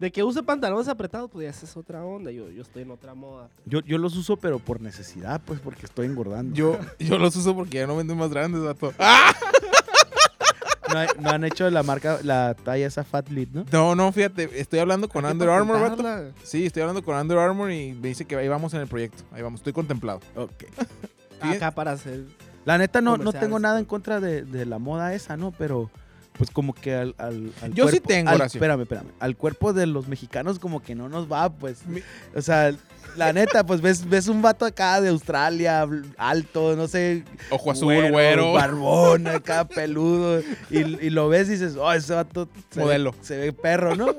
De 0.00 0.10
que 0.10 0.22
use 0.24 0.42
pantalones 0.42 0.88
apretados, 0.88 1.30
pues 1.30 1.44
ya 1.44 1.50
esa 1.50 1.64
es 1.66 1.76
otra 1.76 2.04
onda. 2.04 2.30
Yo, 2.32 2.50
yo 2.50 2.62
estoy 2.62 2.82
en 2.82 2.90
otra 2.90 3.14
moda. 3.14 3.48
Yo, 3.66 3.80
yo 3.80 3.98
los 3.98 4.16
uso, 4.16 4.36
pero 4.36 4.58
por 4.58 4.80
necesidad, 4.80 5.40
pues, 5.44 5.60
porque 5.60 5.86
estoy 5.86 6.06
engordando. 6.06 6.54
Yo, 6.56 6.76
yo 6.98 7.18
los 7.18 7.36
uso 7.36 7.54
porque 7.54 7.78
ya 7.78 7.86
no 7.86 7.96
venden 7.96 8.16
más 8.18 8.30
grandes, 8.30 8.62
vato. 8.62 8.92
¡Ah! 8.98 9.32
No, 10.92 10.98
hay- 10.98 11.08
no 11.20 11.30
han 11.30 11.44
hecho 11.44 11.68
la 11.70 11.82
marca, 11.82 12.18
la 12.22 12.54
talla 12.54 12.86
esa 12.86 13.04
Fat 13.04 13.28
Lip, 13.30 13.50
¿no? 13.54 13.64
No, 13.72 13.94
no, 13.94 14.10
fíjate, 14.12 14.48
estoy 14.60 14.78
hablando 14.78 15.08
con 15.08 15.24
Under 15.24 15.48
Armour, 15.50 15.80
vato. 15.80 15.96
patentarla. 15.96 16.32
Sí, 16.42 16.66
estoy 16.66 16.82
hablando 16.82 17.02
con 17.04 17.16
Under 17.16 17.38
Armour 17.38 17.70
y 17.72 17.92
me 17.94 18.08
dice 18.08 18.24
que 18.24 18.36
ahí 18.36 18.48
vamos 18.48 18.74
en 18.74 18.80
el 18.80 18.86
proyecto. 18.86 19.24
Ahí 19.32 19.42
vamos, 19.42 19.60
estoy 19.60 19.72
contemplado. 19.72 20.20
Ok. 20.36 20.64
Acá 21.40 21.70
para 21.70 21.92
hacer. 21.92 22.24
La 22.64 22.76
neta, 22.78 23.00
no, 23.00 23.12
no 23.12 23.18
Comerciales, 23.18 23.40
tengo 23.46 23.58
nada 23.58 23.78
en 23.78 23.84
contra 23.84 24.20
de, 24.20 24.42
de 24.42 24.66
la 24.66 24.78
moda 24.78 25.14
esa, 25.14 25.36
¿no? 25.36 25.52
Pero, 25.52 25.90
pues, 26.38 26.50
como 26.50 26.72
que 26.74 26.94
al. 26.94 27.14
al, 27.18 27.52
al 27.62 27.74
Yo 27.74 27.84
sí 27.88 27.98
cuerpo- 27.98 28.08
tengo, 28.08 28.30
al-. 28.30 28.40
Espérame, 28.42 28.80
espérame. 28.82 29.08
Al 29.20 29.36
cuerpo 29.36 29.72
de 29.72 29.86
los 29.86 30.08
mexicanos, 30.08 30.58
como 30.58 30.80
que 30.82 30.94
no 30.94 31.08
nos 31.08 31.30
va, 31.30 31.50
pues. 31.50 31.86
Mi- 31.86 32.02
O 32.34 32.40
sea, 32.40 32.72
la 33.16 33.32
neta, 33.32 33.64
pues 33.66 33.80
ves, 33.80 34.08
ves 34.08 34.28
un 34.28 34.40
vato 34.42 34.64
acá 34.64 35.00
de 35.00 35.08
Australia, 35.08 35.88
alto, 36.16 36.76
no 36.76 36.86
sé. 36.86 37.24
Ojo 37.50 37.72
azul, 37.72 38.10
güero. 38.10 38.52
Barbón, 38.52 39.26
acá 39.28 39.64
peludo. 39.66 40.40
Y, 40.70 40.78
y 40.78 41.10
lo 41.10 41.28
ves 41.28 41.48
y 41.48 41.52
dices, 41.52 41.74
oh, 41.76 41.92
ese 41.92 42.14
vato 42.14 42.48
se 42.70 42.80
Modelo. 42.80 43.12
Ve, 43.12 43.18
se 43.22 43.36
ve 43.36 43.52
perro, 43.52 43.96
¿no? 43.96 44.14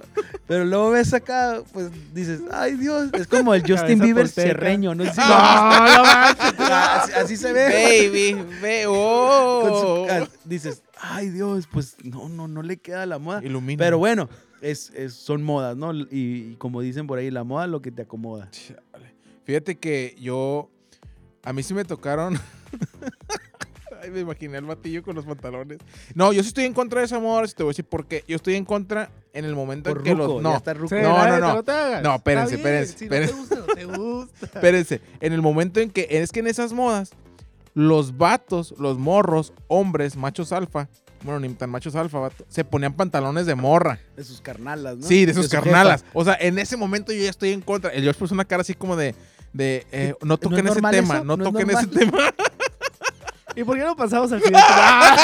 Pero 0.47 0.65
luego 0.65 0.89
ves 0.91 1.13
acá, 1.13 1.61
pues 1.71 1.89
dices, 2.13 2.41
ay 2.51 2.73
Dios, 2.73 3.09
es 3.13 3.27
como 3.27 3.53
el 3.53 3.61
Justin 3.61 3.99
Bieber 3.99 4.27
cerreño, 4.27 4.95
¿no? 4.95 5.03
Sí, 5.13 5.21
No, 5.21 5.97
no 5.97 6.03
manches. 6.03 6.59
así, 6.59 7.11
así 7.13 7.37
se 7.37 7.53
ve. 7.53 7.65
Baby, 8.09 8.45
ve, 8.61 8.83
Con 8.85 9.69
su 9.69 9.87
oh. 9.87 10.07
dices, 10.45 10.81
ay 11.01 11.29
Dios, 11.29 11.67
pues 11.71 11.95
no, 12.03 12.29
no, 12.29 12.47
no 12.47 12.61
le 12.61 12.77
queda 12.77 13.05
la 13.05 13.19
moda. 13.19 13.41
Ilumina. 13.43 13.77
Pero 13.83 13.97
bueno, 13.97 14.29
es, 14.61 14.89
es- 14.91 15.13
son 15.13 15.43
modas, 15.43 15.75
¿no? 15.77 15.93
Y, 15.93 16.07
y 16.11 16.55
como 16.57 16.81
dicen 16.81 17.07
por 17.07 17.17
ahí, 17.19 17.31
la 17.31 17.43
moda 17.43 17.65
es 17.65 17.71
lo 17.71 17.81
que 17.81 17.91
te 17.91 18.01
acomoda. 18.03 18.49
Chale. 18.51 19.13
Fíjate 19.43 19.77
que 19.77 20.15
yo. 20.19 20.69
A 21.43 21.53
mí 21.53 21.63
sí 21.63 21.73
me 21.73 21.85
tocaron. 21.85 22.37
Ay, 24.01 24.11
me 24.11 24.21
imaginé 24.21 24.57
al 24.57 24.65
batillo 24.65 25.03
con 25.03 25.13
los 25.15 25.25
pantalones. 25.25 25.79
No, 26.15 26.31
yo 26.31 26.41
sí 26.41 26.49
estoy 26.49 26.63
en 26.65 26.73
contra 26.73 26.99
de 27.01 27.05
esa 27.05 27.19
moda. 27.19 27.45
Si 27.47 27.53
te 27.53 27.63
voy 27.63 27.69
a 27.69 27.71
decir 27.71 27.85
por 27.85 28.05
qué. 28.07 28.23
Yo 28.27 28.37
estoy 28.37 28.55
en 28.55 28.63
contra 28.63 29.11
en 29.33 29.43
el 29.43 29.55
momento 29.55 29.89
Por 29.89 29.97
en 29.99 30.03
que 30.05 30.11
ruco, 30.13 30.27
los. 30.35 30.41
No, 30.41 30.51
ya 30.51 30.57
está 30.57 30.73
ruco. 30.73 30.95
Sí, 30.95 31.01
No, 31.01 31.27
no, 31.27 31.55
no. 31.55 31.63
te 31.63 31.71
hagas. 31.71 32.03
No, 32.03 32.15
espérense, 32.15 32.55
espérense, 32.55 32.97
Si 32.97 33.03
espérense. 33.05 33.33
no 33.35 33.45
te 33.45 33.55
gusta, 33.55 33.55
no 33.67 33.73
te 33.73 33.85
gusta. 33.85 34.45
espérense. 34.53 35.01
En 35.19 35.33
el 35.33 35.41
momento 35.41 35.79
en 35.81 35.89
que. 35.91 36.07
Es 36.09 36.31
que 36.31 36.39
en 36.39 36.47
esas 36.47 36.71
modas, 36.71 37.11
los 37.79 38.17
vatos, 38.17 38.73
los 38.77 38.97
morros, 38.97 39.53
hombres, 39.67 40.17
machos 40.17 40.51
alfa. 40.51 40.89
Bueno, 41.23 41.39
ni 41.39 41.49
tan 41.53 41.69
machos 41.69 41.95
alfa, 41.95 42.19
vato, 42.19 42.43
se 42.49 42.63
ponían 42.65 42.93
pantalones 42.93 43.45
de 43.45 43.55
morra. 43.55 43.99
De 44.15 44.23
sus 44.23 44.41
carnalas, 44.41 44.97
¿no? 44.97 45.05
Sí, 45.07 45.25
de 45.25 45.33
sus 45.33 45.45
su 45.45 45.51
jefa. 45.51 45.63
carnalas. 45.63 46.03
O 46.13 46.23
sea, 46.25 46.37
en 46.39 46.59
ese 46.59 46.75
momento 46.77 47.11
yo 47.13 47.23
ya 47.23 47.29
estoy 47.29 47.51
en 47.51 47.61
contra. 47.61 47.91
El 47.91 48.03
George 48.03 48.19
puso 48.19 48.33
una 48.33 48.45
cara 48.45 48.61
así 48.61 48.73
como 48.73 48.95
de. 48.97 49.15
de 49.53 49.85
eh, 49.91 50.13
no 50.23 50.37
toquen 50.37 50.67
ese 50.67 50.81
tema, 50.81 51.15
eso? 51.17 51.23
no, 51.23 51.37
¿No 51.37 51.45
es 51.47 51.51
toquen 51.53 51.69
ese 51.69 51.87
tema. 51.87 52.17
¿Y 53.55 53.63
por 53.63 53.77
qué 53.77 53.83
no 53.83 53.95
pasamos 53.95 54.31
al 54.31 54.41
final? 54.41 54.61
Ah, 54.67 55.17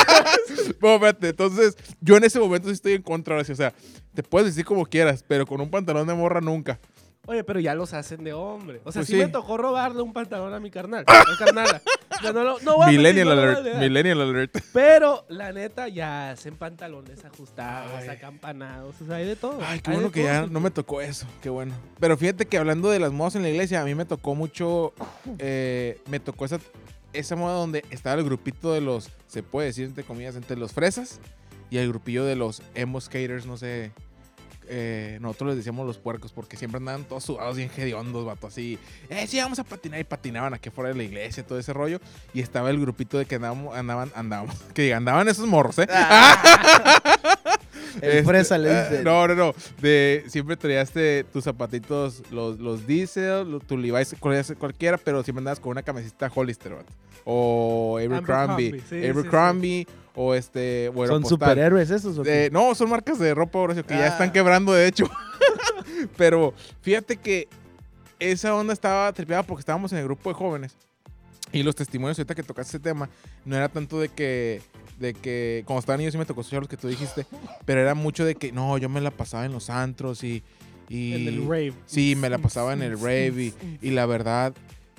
Bueno, 0.80 0.96
espérate, 0.96 1.30
entonces, 1.30 1.78
yo 2.02 2.18
en 2.18 2.24
ese 2.24 2.40
momento 2.40 2.68
sí 2.70 2.74
estoy 2.74 2.94
en 2.94 3.02
contra. 3.02 3.38
O 3.38 3.44
sea, 3.44 3.74
te 4.14 4.24
puedes 4.24 4.48
decir 4.48 4.66
como 4.66 4.86
quieras, 4.86 5.24
pero 5.28 5.46
con 5.46 5.60
un 5.62 5.70
pantalón 5.70 6.08
de 6.08 6.14
morra 6.14 6.42
nunca. 6.42 6.80
Oye, 7.28 7.44
pero 7.44 7.60
ya 7.60 7.74
los 7.74 7.94
hacen 7.94 8.24
de 8.24 8.34
hombre. 8.34 8.82
O 8.84 8.92
sea, 8.92 9.00
Pues 9.00 9.08
sí, 9.08 9.14
sí. 9.14 9.20
me 9.20 9.28
tocó 9.30 9.58
robarle 9.58 10.02
un 10.02 10.14
pantalón 10.14 10.54
a 10.54 10.60
mi 10.60 10.70
carnal. 10.70 11.06
A 11.08 11.24
mi 11.32 11.38
carnala. 11.38 11.82
No, 12.24 12.78
voy 12.78 12.84
a 12.86 12.88
Millennial 12.88 13.28
mentir, 13.28 13.44
alert, 13.44 13.80
millennial 13.80 14.22
alert. 14.22 14.58
Pero 14.74 15.26
la 15.30 15.52
neta 15.52 15.88
ya 15.88 16.32
hacen 16.32 16.56
pantalones 16.56 17.24
ajustados, 17.26 17.92
Ay. 17.96 18.10
acampanados. 18.10 18.96
O 19.02 19.06
sea, 19.06 19.18
hay 19.18 19.26
de 19.26 19.36
todo. 19.36 19.60
Ay, 19.66 19.80
qué 19.80 19.92
Hay 19.92 19.96
bueno 19.98 20.12
que 20.12 20.22
todo, 20.22 20.32
ya 20.32 20.46
no 20.48 20.60
me 20.60 20.72
tocó 20.72 21.02
eso, 21.02 21.28
qué 21.42 21.50
bueno. 21.50 21.74
Pero 22.00 22.18
fíjate 22.18 22.46
que 22.46 22.58
hablando 22.58 22.90
de 22.90 23.00
las 23.00 23.12
modas 23.12 23.36
en 23.36 23.44
la 23.44 23.50
iglesia, 23.50 23.82
a 23.82 23.86
mí 23.86 23.96
me 23.96 24.06
tocó 24.06 24.36
mucho, 24.36 24.94
eh, 25.40 26.00
me 26.08 26.20
tocó 26.20 26.46
esa, 26.46 26.60
esa 27.14 27.36
moda 27.36 27.56
donde 27.56 27.84
estaba 27.90 28.20
el 28.20 28.26
grupito 28.26 28.74
de 28.74 28.82
los, 28.82 29.10
se 29.28 29.44
puede 29.44 29.68
decir 29.68 29.86
entre 29.86 30.04
comillas, 30.04 30.36
entre 30.36 30.58
los 30.58 30.72
fresas 30.74 31.20
y 31.70 31.78
el 31.78 31.88
grupillo 31.90 32.26
de 32.26 32.36
los 32.36 32.62
emo 32.76 33.02
skaters, 33.02 33.46
no 33.46 33.58
sé. 33.58 33.92
Eh, 34.70 35.18
nosotros 35.22 35.50
les 35.50 35.58
decíamos 35.58 35.86
los 35.88 35.98
puercos 35.98 36.32
porque 36.32 36.58
siempre 36.58 36.78
andaban 36.78 37.04
todos 37.06 37.24
sudados 37.24 37.58
bien 37.58 37.70
hediondos, 37.78 38.26
vato, 38.26 38.48
así. 38.48 38.78
Eh, 39.10 39.26
sí, 39.28 39.38
vamos 39.40 39.60
a 39.60 39.64
patinar 39.64 40.00
y 40.00 40.04
patinaban 40.04 40.54
aquí 40.54 40.70
fuera 40.70 40.90
de 40.90 40.96
la 40.96 41.04
iglesia, 41.04 41.46
todo 41.46 41.58
ese 41.60 41.74
rollo. 41.74 42.00
Y 42.34 42.42
estaba 42.42 42.70
el 42.70 42.80
grupito 42.80 43.18
de 43.18 43.26
que 43.26 43.36
andaban, 43.36 43.68
andaban, 43.74 44.12
andábamos, 44.16 44.56
que 44.74 44.84
diga, 44.84 44.98
andaban 44.98 45.28
esos 45.28 45.48
morros, 45.48 45.80
¿eh? 45.80 45.88
El 48.02 48.10
Este, 48.12 48.24
fresa 48.26 48.58
le 48.58 48.70
dice. 48.70 49.04
No, 49.04 49.28
no, 49.28 49.36
no. 49.36 49.54
De, 49.82 50.26
siempre 50.28 50.58
traíaste 50.58 51.24
tus 51.32 51.46
zapatitos, 51.46 52.24
los, 52.30 52.60
los 52.60 52.86
Diesel, 52.86 53.60
tu 53.66 53.78
Levi's, 53.78 54.16
cual- 54.20 54.44
cualquiera, 54.58 54.98
pero 54.98 55.24
siempre 55.24 55.40
andabas 55.40 55.60
con 55.62 55.72
una 55.72 55.82
camiseta 55.84 56.30
Hollister, 56.34 56.74
vato. 56.76 56.92
O 57.24 57.98
Abercrombie. 57.98 58.68
Abercrombie, 58.68 58.82
sí, 58.82 59.02
sí, 59.02 59.08
Abercrombie, 59.08 59.88
o 60.16 60.34
este, 60.34 60.90
bueno, 60.90 61.14
¿Son 61.14 61.22
postal. 61.24 61.38
superhéroes 61.40 61.90
esos 61.92 62.18
o 62.18 62.24
qué? 62.24 62.46
Eh, 62.46 62.50
no, 62.52 62.74
son 62.76 62.90
marcas 62.90 63.20
de 63.20 63.34
ropa, 63.34 63.60
Horacio, 63.60 63.86
que 63.86 63.94
ya 63.96 64.06
Ah. 64.06 64.08
están 64.08 64.32
quebrando, 64.32 64.74
de 64.74 64.88
hecho. 64.88 65.10
pero 66.18 66.54
fíjate 66.82 67.18
que 67.18 67.48
esa 68.20 68.56
onda 68.56 68.74
estaba 68.74 69.12
tripeada 69.14 69.44
porque 69.44 69.60
estábamos 69.62 69.92
en 69.92 70.00
el 70.00 70.06
grupo 70.06 70.30
de 70.30 70.36
jóvenes. 70.36 70.76
Y 71.52 71.64
los 71.64 71.76
testimonios, 71.76 72.18
ahorita 72.18 72.36
que 72.36 72.44
tocaste 72.44 72.78
ese 72.78 72.80
tema, 72.84 73.10
no 73.46 73.56
era 73.56 73.70
tanto 73.70 74.00
de 74.00 74.10
que 74.10 74.62
de 75.00 75.14
que 75.14 75.64
cuando 75.66 75.82
estaba 75.82 75.98
niño 75.98 76.10
sí 76.10 76.18
me 76.18 76.26
tocó 76.26 76.40
escuchar 76.40 76.62
los 76.62 76.70
que 76.70 76.78
tú 76.78 76.88
dijiste, 76.88 77.26
pero 77.66 77.82
era 77.82 77.94
mucho 77.96 78.24
de 78.24 78.36
que 78.36 78.54
no, 78.54 78.78
yo 78.78 78.88
me 78.88 79.02
la 79.02 79.12
pasaba 79.12 79.46
en 79.46 79.52
los 79.52 79.70
antros 79.70 80.24
y. 80.24 80.42
y 80.90 81.14
En 81.14 81.28
el 81.28 81.42
rave. 81.44 81.74
Sí, 81.86 82.16
me 82.16 82.30
la 82.30 82.38
pasaba 82.38 82.72
en 82.74 82.82
el 82.82 82.98
rave 82.98 83.34
y, 83.38 83.54
y 83.82 83.90
la 83.92 84.06
verdad, 84.06 84.54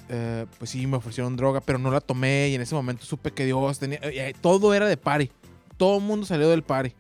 eh, 0.09 0.47
pues 0.59 0.71
sí, 0.71 0.87
me 0.87 0.97
ofrecieron 0.97 1.37
droga, 1.37 1.61
pero 1.61 1.79
no 1.79 1.91
la 1.91 2.01
tomé 2.01 2.49
y 2.49 2.55
en 2.55 2.61
ese 2.61 2.75
momento 2.75 3.05
supe 3.05 3.33
que 3.33 3.45
Dios 3.45 3.79
tenía... 3.79 3.99
eh, 4.03 4.35
todo 4.41 4.75
era 4.75 4.87
de 4.87 4.97
party. 4.97 5.31
Todo 5.77 5.99
el 5.99 6.05
mundo 6.05 6.27
salió 6.27 6.49
del 6.49 6.63
party. 6.63 6.93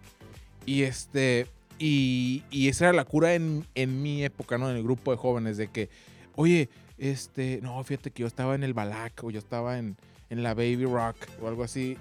Y 0.64 0.82
este... 0.82 1.46
Y, 1.78 2.42
y 2.50 2.68
esa 2.68 2.86
era 2.86 2.94
la 2.94 3.04
cura 3.04 3.34
en, 3.34 3.66
en 3.74 4.00
mi 4.00 4.24
época, 4.24 4.56
¿no? 4.56 4.70
En 4.70 4.76
el 4.76 4.82
grupo 4.82 5.10
de 5.10 5.18
jóvenes, 5.18 5.58
de 5.58 5.68
que, 5.68 5.90
oye, 6.34 6.70
este, 6.96 7.60
no, 7.62 7.84
fíjate 7.84 8.10
que 8.10 8.22
yo 8.22 8.26
estaba 8.26 8.54
en 8.54 8.64
el 8.64 8.72
Balak 8.72 9.22
o 9.22 9.30
yo 9.30 9.38
estaba 9.38 9.78
en, 9.78 9.98
en 10.30 10.42
la 10.42 10.54
Baby 10.54 10.86
Rock 10.86 11.16
o 11.42 11.48
algo 11.48 11.64
así. 11.64 11.98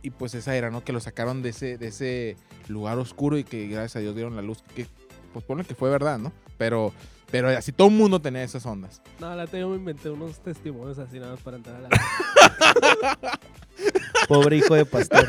Y 0.00 0.08
pues 0.08 0.34
esa 0.34 0.56
era, 0.56 0.70
¿no? 0.70 0.84
Que 0.84 0.94
lo 0.94 1.00
sacaron 1.00 1.42
de 1.42 1.50
ese, 1.50 1.76
de 1.76 1.88
ese 1.88 2.36
lugar 2.68 2.98
oscuro 2.98 3.36
y 3.36 3.44
que 3.44 3.68
gracias 3.68 3.96
a 3.96 4.00
Dios 4.00 4.14
dieron 4.14 4.36
la 4.36 4.42
luz. 4.42 4.62
Que 4.74 4.86
pues 5.34 5.44
ponle 5.44 5.64
que 5.64 5.74
fue 5.74 5.90
verdad, 5.90 6.18
¿no? 6.18 6.32
Pero, 6.56 6.94
pero 7.34 7.48
así 7.48 7.72
todo 7.72 7.88
el 7.88 7.94
mundo 7.94 8.20
tenía 8.20 8.44
esas 8.44 8.64
ondas. 8.64 9.02
No, 9.18 9.34
la 9.34 9.48
tengo, 9.48 9.70
me 9.70 9.74
inventé 9.76 10.08
unos 10.08 10.38
testimonios 10.38 11.00
así 11.00 11.18
nada 11.18 11.32
más 11.32 11.40
para 11.40 11.56
entrar 11.56 11.74
a 11.74 11.80
la. 11.80 11.88
Pobre 14.28 14.58
hijo 14.58 14.76
de 14.76 14.86
pastor. 14.86 15.26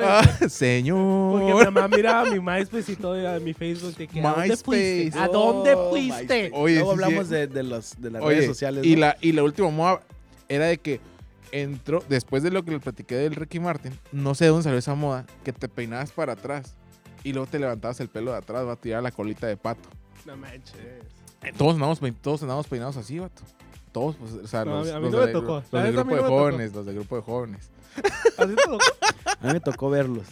Ah, 0.00 0.22
Porque 0.24 0.44
mi 0.44 0.50
señor. 0.50 1.72
mamá 1.72 1.88
miraba 1.88 2.30
mi 2.30 2.38
MySpace 2.38 2.92
y 2.92 2.94
todo, 2.96 3.36
y 3.36 3.40
mi 3.42 3.52
Facebook. 3.52 3.96
De 3.96 4.06
que, 4.06 4.20
¿A 4.20 4.32
dónde 4.32 4.56
fuiste? 4.56 5.18
¿A 5.18 5.26
dónde 5.26 5.74
Oh, 5.74 5.90
fuiste? 5.90 6.50
Oye, 6.54 6.76
Luego 6.76 6.92
sí, 6.92 6.98
sí. 6.98 7.04
hablamos 7.04 7.28
de, 7.28 7.46
de 7.48 7.62
los, 7.64 8.00
de 8.00 8.10
las 8.12 8.22
Oye, 8.22 8.34
redes 8.36 8.46
sociales. 8.50 8.86
Y 8.86 8.94
¿no? 8.94 9.00
la, 9.00 9.16
y 9.20 9.32
la 9.32 9.42
última 9.42 9.70
moda 9.70 10.02
era 10.48 10.66
de 10.66 10.78
que 10.78 11.00
entró, 11.50 12.00
después 12.08 12.44
de 12.44 12.52
lo 12.52 12.64
que 12.64 12.70
le 12.70 12.78
platiqué 12.78 13.16
del 13.16 13.34
Ricky 13.34 13.58
Martin, 13.58 13.92
no 14.12 14.36
sé 14.36 14.44
de 14.44 14.50
dónde 14.50 14.62
salió 14.62 14.78
esa 14.78 14.94
moda, 14.94 15.26
que 15.42 15.52
te 15.52 15.68
peinabas 15.68 16.12
para 16.12 16.34
atrás 16.34 16.76
y 17.24 17.32
luego 17.32 17.48
te 17.48 17.58
levantabas 17.58 17.98
el 17.98 18.08
pelo 18.08 18.30
de 18.30 18.38
atrás, 18.38 18.64
va 18.64 18.74
a 18.74 18.76
tirar 18.76 19.02
la 19.02 19.10
colita 19.10 19.48
de 19.48 19.56
pato. 19.56 19.88
No 20.26 20.36
manches. 20.36 20.74
Eh, 21.44 21.52
Todos 21.56 21.74
andamos, 21.74 22.00
todos 22.20 22.42
andamos 22.42 22.66
peinados 22.66 22.96
así, 22.96 23.18
vato. 23.18 23.42
Todos, 23.92 24.16
pues, 24.16 24.32
o 24.32 24.46
sea, 24.46 24.64
No, 24.64 24.78
los, 24.78 24.86
mí- 24.86 24.92
a 24.92 24.96
mí 24.98 25.02
los 25.04 25.12
no 25.12 25.20
me 25.20 25.26
de- 25.26 25.32
tocó. 25.32 25.62
Los 25.70 25.82
del 25.82 25.92
grupo 25.92 26.10
de 26.10 26.16
no 26.16 26.22
me 26.22 26.28
tocó. 26.28 26.38
jóvenes, 26.38 26.72
los 26.74 26.86
del 26.86 26.94
grupo 26.96 27.16
de 27.16 27.22
jóvenes. 27.22 27.70
¿Así 28.38 28.54
te 28.54 28.62
tocó? 28.62 28.78
A 29.40 29.46
mí 29.48 29.52
me 29.52 29.60
tocó 29.60 29.90
verlos. 29.90 30.26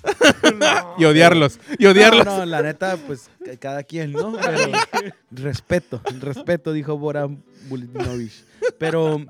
No. 0.58 0.94
Y 0.98 1.04
odiarlos, 1.04 1.58
y 1.78 1.86
odiarlos. 1.86 2.24
No, 2.24 2.38
no, 2.38 2.46
la 2.46 2.62
neta, 2.62 2.96
pues 3.06 3.30
ca- 3.44 3.56
cada 3.58 3.82
quien, 3.84 4.12
¿no? 4.12 4.32
Pero 4.32 4.72
respeto, 5.30 6.00
respeto, 6.20 6.72
dijo 6.72 6.96
Bora 6.98 7.28
Bulitinovich. 7.68 8.44
Pero 8.78 9.20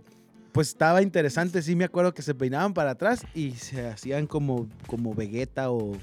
pues 0.53 0.69
estaba 0.69 1.03
interesante, 1.03 1.63
sí 1.63 1.75
me 1.77 1.85
acuerdo 1.85 2.13
que 2.15 2.23
se 2.23 2.35
peinaban 2.35 2.75
para 2.75 2.91
atrás 2.93 3.25
y 3.35 3.53
se 3.53 3.87
hacían 3.89 4.27
como, 4.27 4.69
como 4.87 5.15
Vegeta 5.15 5.71
o, 5.71 5.97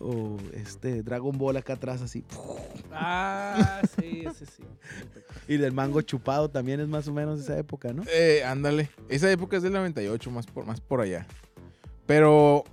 o 0.00 0.36
este 0.52 1.02
Dragon 1.02 1.36
Ball 1.36 1.56
acá 1.56 1.74
atrás 1.74 2.02
así. 2.02 2.24
Ah, 2.92 3.82
sí, 3.98 4.24
sí, 4.38 4.44
sí. 4.46 4.62
Y 5.48 5.56
del 5.56 5.72
mango 5.72 6.02
chupado 6.02 6.50
también 6.50 6.80
es 6.80 6.88
más 6.88 7.08
o 7.08 7.12
menos 7.12 7.40
esa 7.40 7.58
época, 7.58 7.92
¿no? 7.92 8.04
Eh, 8.12 8.44
ándale. 8.44 8.90
Esa 9.08 9.30
época 9.30 9.56
es 9.56 9.62
del 9.62 9.72
98, 9.72 10.30
más 10.30 10.46
por, 10.46 10.66
más 10.66 10.80
por 10.80 11.00
allá. 11.00 11.26
Pero, 12.06 12.64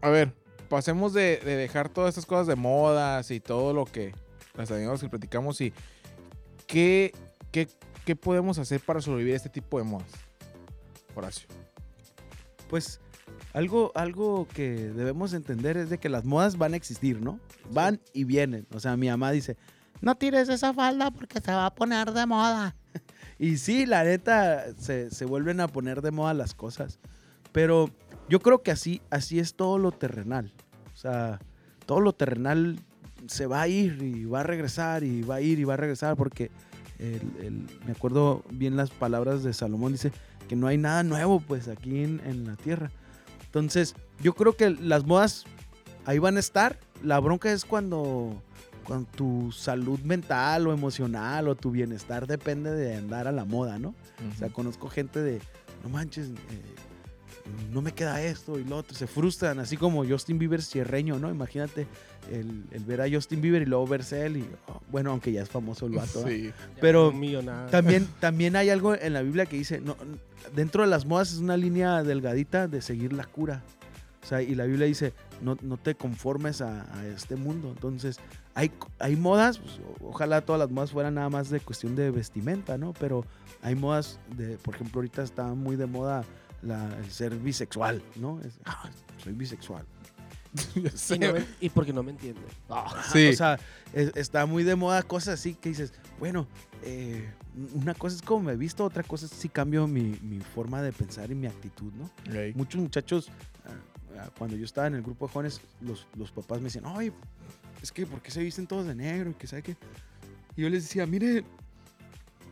a 0.00 0.10
ver, 0.10 0.32
pasemos 0.68 1.12
de, 1.12 1.38
de 1.44 1.56
dejar 1.56 1.88
todas 1.88 2.10
estas 2.10 2.26
cosas 2.26 2.46
de 2.46 2.56
modas 2.56 3.30
y 3.30 3.40
todo 3.40 3.72
lo 3.72 3.84
que 3.84 4.14
las 4.54 4.70
anécdotas 4.70 5.00
que 5.00 5.08
platicamos 5.08 5.60
y 5.60 5.72
¿qué, 6.66 7.12
qué, 7.50 7.68
qué 8.04 8.16
podemos 8.16 8.58
hacer 8.58 8.80
para 8.80 9.00
sobrevivir 9.00 9.34
a 9.34 9.36
este 9.36 9.48
tipo 9.48 9.78
de 9.78 9.84
modas? 9.84 10.10
Horacio. 11.14 11.46
Pues 12.68 13.00
algo, 13.52 13.92
algo 13.94 14.46
que 14.54 14.70
debemos 14.76 15.32
entender 15.34 15.76
es 15.76 15.90
de 15.90 15.98
que 15.98 16.08
las 16.08 16.24
modas 16.24 16.56
van 16.58 16.74
a 16.74 16.76
existir, 16.76 17.20
¿no? 17.20 17.38
Van 17.70 18.00
y 18.12 18.24
vienen. 18.24 18.66
O 18.74 18.80
sea, 18.80 18.96
mi 18.96 19.08
mamá 19.08 19.30
dice, 19.30 19.56
no 20.00 20.14
tires 20.16 20.48
esa 20.48 20.72
falda 20.72 21.10
porque 21.10 21.40
se 21.40 21.52
va 21.52 21.66
a 21.66 21.74
poner 21.74 22.12
de 22.12 22.26
moda. 22.26 22.74
y 23.38 23.56
sí, 23.58 23.86
la 23.86 24.04
neta, 24.04 24.64
se, 24.78 25.10
se 25.10 25.24
vuelven 25.24 25.60
a 25.60 25.68
poner 25.68 26.02
de 26.02 26.10
moda 26.10 26.34
las 26.34 26.54
cosas. 26.54 26.98
Pero 27.52 27.90
yo 28.28 28.40
creo 28.40 28.62
que 28.62 28.70
así, 28.70 29.02
así 29.10 29.38
es 29.38 29.54
todo 29.54 29.78
lo 29.78 29.92
terrenal. 29.92 30.52
O 30.92 30.96
sea, 30.96 31.38
todo 31.86 32.00
lo 32.00 32.12
terrenal 32.14 32.78
se 33.26 33.46
va 33.46 33.62
a 33.62 33.68
ir 33.68 34.02
y 34.02 34.24
va 34.24 34.40
a 34.40 34.44
regresar 34.44 35.04
y 35.04 35.22
va 35.22 35.36
a 35.36 35.40
ir 35.40 35.58
y 35.58 35.64
va 35.64 35.74
a 35.74 35.76
regresar 35.76 36.16
porque 36.16 36.50
el- 36.98 37.20
el- 37.44 37.66
me 37.86 37.92
acuerdo 37.92 38.42
bien 38.50 38.76
las 38.76 38.90
palabras 38.90 39.42
de 39.42 39.52
Salomón, 39.52 39.92
dice 39.92 40.10
que 40.48 40.56
no 40.56 40.66
hay 40.66 40.78
nada 40.78 41.02
nuevo 41.02 41.40
pues 41.40 41.68
aquí 41.68 42.02
en, 42.02 42.20
en 42.24 42.44
la 42.46 42.56
tierra. 42.56 42.90
Entonces, 43.52 43.94
yo 44.22 44.32
creo 44.32 44.56
que 44.56 44.70
las 44.70 45.04
modas 45.04 45.44
ahí 46.06 46.18
van 46.18 46.38
a 46.38 46.40
estar. 46.40 46.78
La 47.02 47.20
bronca 47.20 47.52
es 47.52 47.66
cuando, 47.66 48.42
cuando 48.82 49.10
tu 49.10 49.52
salud 49.52 50.00
mental 50.00 50.66
o 50.66 50.72
emocional 50.72 51.48
o 51.48 51.54
tu 51.54 51.70
bienestar 51.70 52.26
depende 52.26 52.70
de 52.70 52.96
andar 52.96 53.28
a 53.28 53.32
la 53.32 53.44
moda, 53.44 53.78
¿no? 53.78 53.94
O 54.32 54.38
sea, 54.38 54.48
conozco 54.48 54.88
gente 54.88 55.20
de, 55.20 55.42
no 55.82 55.90
manches, 55.90 56.28
eh, 56.28 56.32
no 57.72 57.82
me 57.82 57.92
queda 57.92 58.22
esto 58.22 58.58
y 58.58 58.64
lo 58.64 58.76
otro, 58.76 58.96
se 58.96 59.06
frustran, 59.06 59.58
así 59.58 59.76
como 59.76 60.06
Justin 60.06 60.38
Bieber 60.38 60.62
cierreño, 60.62 61.18
¿no? 61.18 61.30
Imagínate 61.30 61.86
el, 62.30 62.64
el 62.70 62.84
ver 62.84 63.00
a 63.00 63.10
Justin 63.10 63.40
Bieber 63.40 63.62
y 63.62 63.66
luego 63.66 63.86
verse 63.86 64.26
él 64.26 64.38
y, 64.38 64.48
oh, 64.68 64.80
bueno, 64.90 65.10
aunque 65.10 65.32
ya 65.32 65.42
es 65.42 65.48
famoso 65.48 65.86
el 65.86 65.92
vato, 65.92 66.26
¿eh? 66.26 66.52
Sí. 66.52 66.52
Pero. 66.80 67.12
También, 67.70 68.06
también 68.20 68.56
hay 68.56 68.70
algo 68.70 68.94
en 68.94 69.12
la 69.12 69.22
Biblia 69.22 69.46
que 69.46 69.56
dice, 69.56 69.80
no, 69.80 69.96
dentro 70.54 70.82
de 70.82 70.88
las 70.88 71.04
modas 71.04 71.32
es 71.32 71.38
una 71.38 71.56
línea 71.56 72.02
delgadita 72.02 72.68
de 72.68 72.80
seguir 72.82 73.12
la 73.12 73.24
cura. 73.24 73.62
O 74.22 74.26
sea, 74.26 74.40
y 74.40 74.54
la 74.54 74.66
Biblia 74.66 74.86
dice, 74.86 75.12
no, 75.40 75.58
no 75.62 75.76
te 75.78 75.96
conformes 75.96 76.60
a, 76.60 76.82
a 76.96 77.06
este 77.08 77.34
mundo. 77.34 77.72
Entonces, 77.74 78.20
hay, 78.54 78.70
hay 79.00 79.16
modas, 79.16 79.58
pues, 79.58 79.80
ojalá 80.00 80.42
todas 80.42 80.60
las 80.60 80.70
modas 80.70 80.92
fueran 80.92 81.14
nada 81.14 81.28
más 81.28 81.50
de 81.50 81.58
cuestión 81.58 81.96
de 81.96 82.12
vestimenta, 82.12 82.78
¿no? 82.78 82.92
Pero 83.00 83.24
hay 83.62 83.74
modas 83.74 84.20
de, 84.36 84.58
por 84.58 84.76
ejemplo, 84.76 85.00
ahorita 85.00 85.24
está 85.24 85.54
muy 85.54 85.74
de 85.74 85.86
moda 85.86 86.24
la- 86.62 86.96
el 86.98 87.10
ser 87.10 87.34
bisexual, 87.36 88.02
¿no? 88.16 88.40
Es, 88.40 88.54
"Ah, 88.64 88.88
soy 89.22 89.32
bisexual. 89.32 89.84
Y, 90.76 90.80
no 91.18 91.32
me- 91.32 91.46
y 91.60 91.70
porque 91.70 91.92
no 91.94 92.02
me 92.02 92.10
entiende. 92.10 92.40
Sí. 93.12 93.28
O 93.28 93.32
sea, 93.36 93.58
es- 93.94 94.12
está 94.16 94.44
muy 94.46 94.64
de 94.64 94.76
moda 94.76 95.02
cosas 95.02 95.40
así 95.40 95.54
que 95.54 95.70
dices, 95.70 95.92
bueno, 96.18 96.46
eh, 96.82 97.26
una 97.74 97.94
cosa 97.94 98.16
es 98.16 98.22
como 98.22 98.42
me 98.44 98.52
he 98.52 98.56
visto, 98.56 98.84
otra 98.84 99.02
cosa 99.02 99.24
es 99.26 99.32
si 99.32 99.48
cambio 99.48 99.86
mi, 99.86 100.18
mi 100.22 100.40
forma 100.40 100.82
de 100.82 100.92
pensar 100.92 101.30
y 101.30 101.34
mi 101.34 101.46
actitud, 101.46 101.90
¿no? 101.94 102.04
Ok. 102.04 102.54
Muchos 102.54 102.80
muchachos, 102.82 103.30
ah, 103.64 103.70
ah, 104.20 104.30
cuando 104.36 104.56
yo 104.56 104.64
estaba 104.66 104.86
en 104.88 104.94
el 104.94 105.02
grupo 105.02 105.26
de 105.26 105.32
jóvenes, 105.32 105.60
los, 105.80 106.06
los 106.16 106.30
papás 106.32 106.58
me 106.58 106.64
decían, 106.64 106.84
ay, 106.86 107.12
es 107.82 107.90
que 107.90 108.04
¿por 108.06 108.20
qué 108.20 108.30
se 108.30 108.42
visten 108.42 108.66
todos 108.66 108.86
de 108.86 108.94
negro? 108.94 109.30
Y 109.30 109.34
que 109.34 109.46
sabe 109.46 109.62
qué. 109.62 109.76
Y 110.54 110.60
yo 110.62 110.68
les 110.68 110.82
decía, 110.82 111.06
mire, 111.06 111.44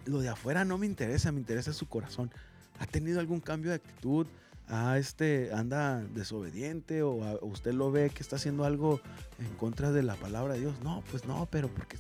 lo 0.07 0.21
de 0.21 0.31
afuera 0.31 0.65
no 0.65 0.79
me 0.79 0.87
interesa, 0.87 1.31
me 1.33 1.39
interesa 1.41 1.73
su 1.75 1.87
corazón. 1.87 2.31
¿Ha 2.81 2.87
tenido 2.87 3.21
algún 3.21 3.39
cambio 3.41 3.71
de 3.71 3.77
actitud? 3.77 4.27
¿Ah, 4.69 4.99
este, 4.99 5.53
anda 5.55 6.01
desobediente? 6.15 7.03
¿O 7.03 7.23
a- 7.25 7.39
usted 7.45 7.73
lo 7.75 7.91
ve 7.93 8.11
que 8.11 8.23
está 8.23 8.37
haciendo 8.37 8.65
algo 8.65 9.01
en 9.39 9.49
contra 9.57 9.93
de 9.93 10.03
la 10.03 10.15
palabra 10.17 10.55
de 10.55 10.61
Dios? 10.61 10.75
No, 10.83 11.03
pues 11.11 11.25
no, 11.27 11.47
pero 11.51 11.69
porque... 11.69 11.97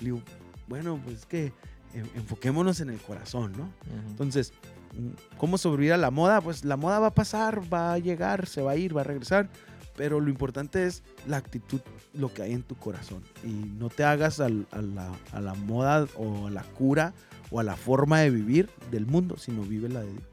digo, 0.00 0.20
bueno, 0.68 1.00
pues 1.04 1.18
es 1.20 1.26
que 1.26 1.52
en- 1.94 2.10
enfoquémonos 2.16 2.80
en 2.80 2.90
el 2.90 2.98
corazón, 3.00 3.52
¿no? 3.52 3.64
Ujú. 3.64 4.08
Entonces, 4.10 4.52
mm, 4.98 5.36
¿cómo 5.38 5.56
sobrevivir 5.58 5.92
a 5.92 5.96
la 5.98 6.10
moda? 6.10 6.40
Pues 6.40 6.64
la 6.64 6.76
moda 6.76 6.98
va 6.98 7.08
a 7.08 7.14
pasar, 7.14 7.62
va 7.72 7.92
a 7.92 7.98
llegar, 7.98 8.46
se 8.46 8.60
va 8.62 8.72
a 8.72 8.76
ir, 8.76 8.96
va 8.96 9.02
a 9.02 9.04
regresar. 9.04 9.48
Pero 9.96 10.18
lo 10.18 10.28
importante 10.28 10.86
es 10.86 11.04
la 11.28 11.36
actitud, 11.36 11.80
lo 12.14 12.32
que 12.34 12.42
hay 12.42 12.52
en 12.52 12.64
tu 12.64 12.74
corazón. 12.74 13.22
Y 13.44 13.48
no 13.78 13.90
te 13.90 14.02
hagas 14.02 14.40
al- 14.40 14.66
a, 14.72 14.80
la, 14.82 15.12
a 15.30 15.40
la 15.40 15.54
moda 15.54 16.08
o 16.16 16.48
a 16.48 16.50
la 16.50 16.64
cura 16.64 17.12
o 17.54 17.60
a 17.60 17.62
la 17.62 17.76
forma 17.76 18.18
de 18.18 18.30
vivir 18.30 18.68
del 18.90 19.06
mundo, 19.06 19.36
sino 19.36 19.62
vive 19.62 19.88
la 19.88 20.00
de 20.00 20.10
Dios. 20.10 20.24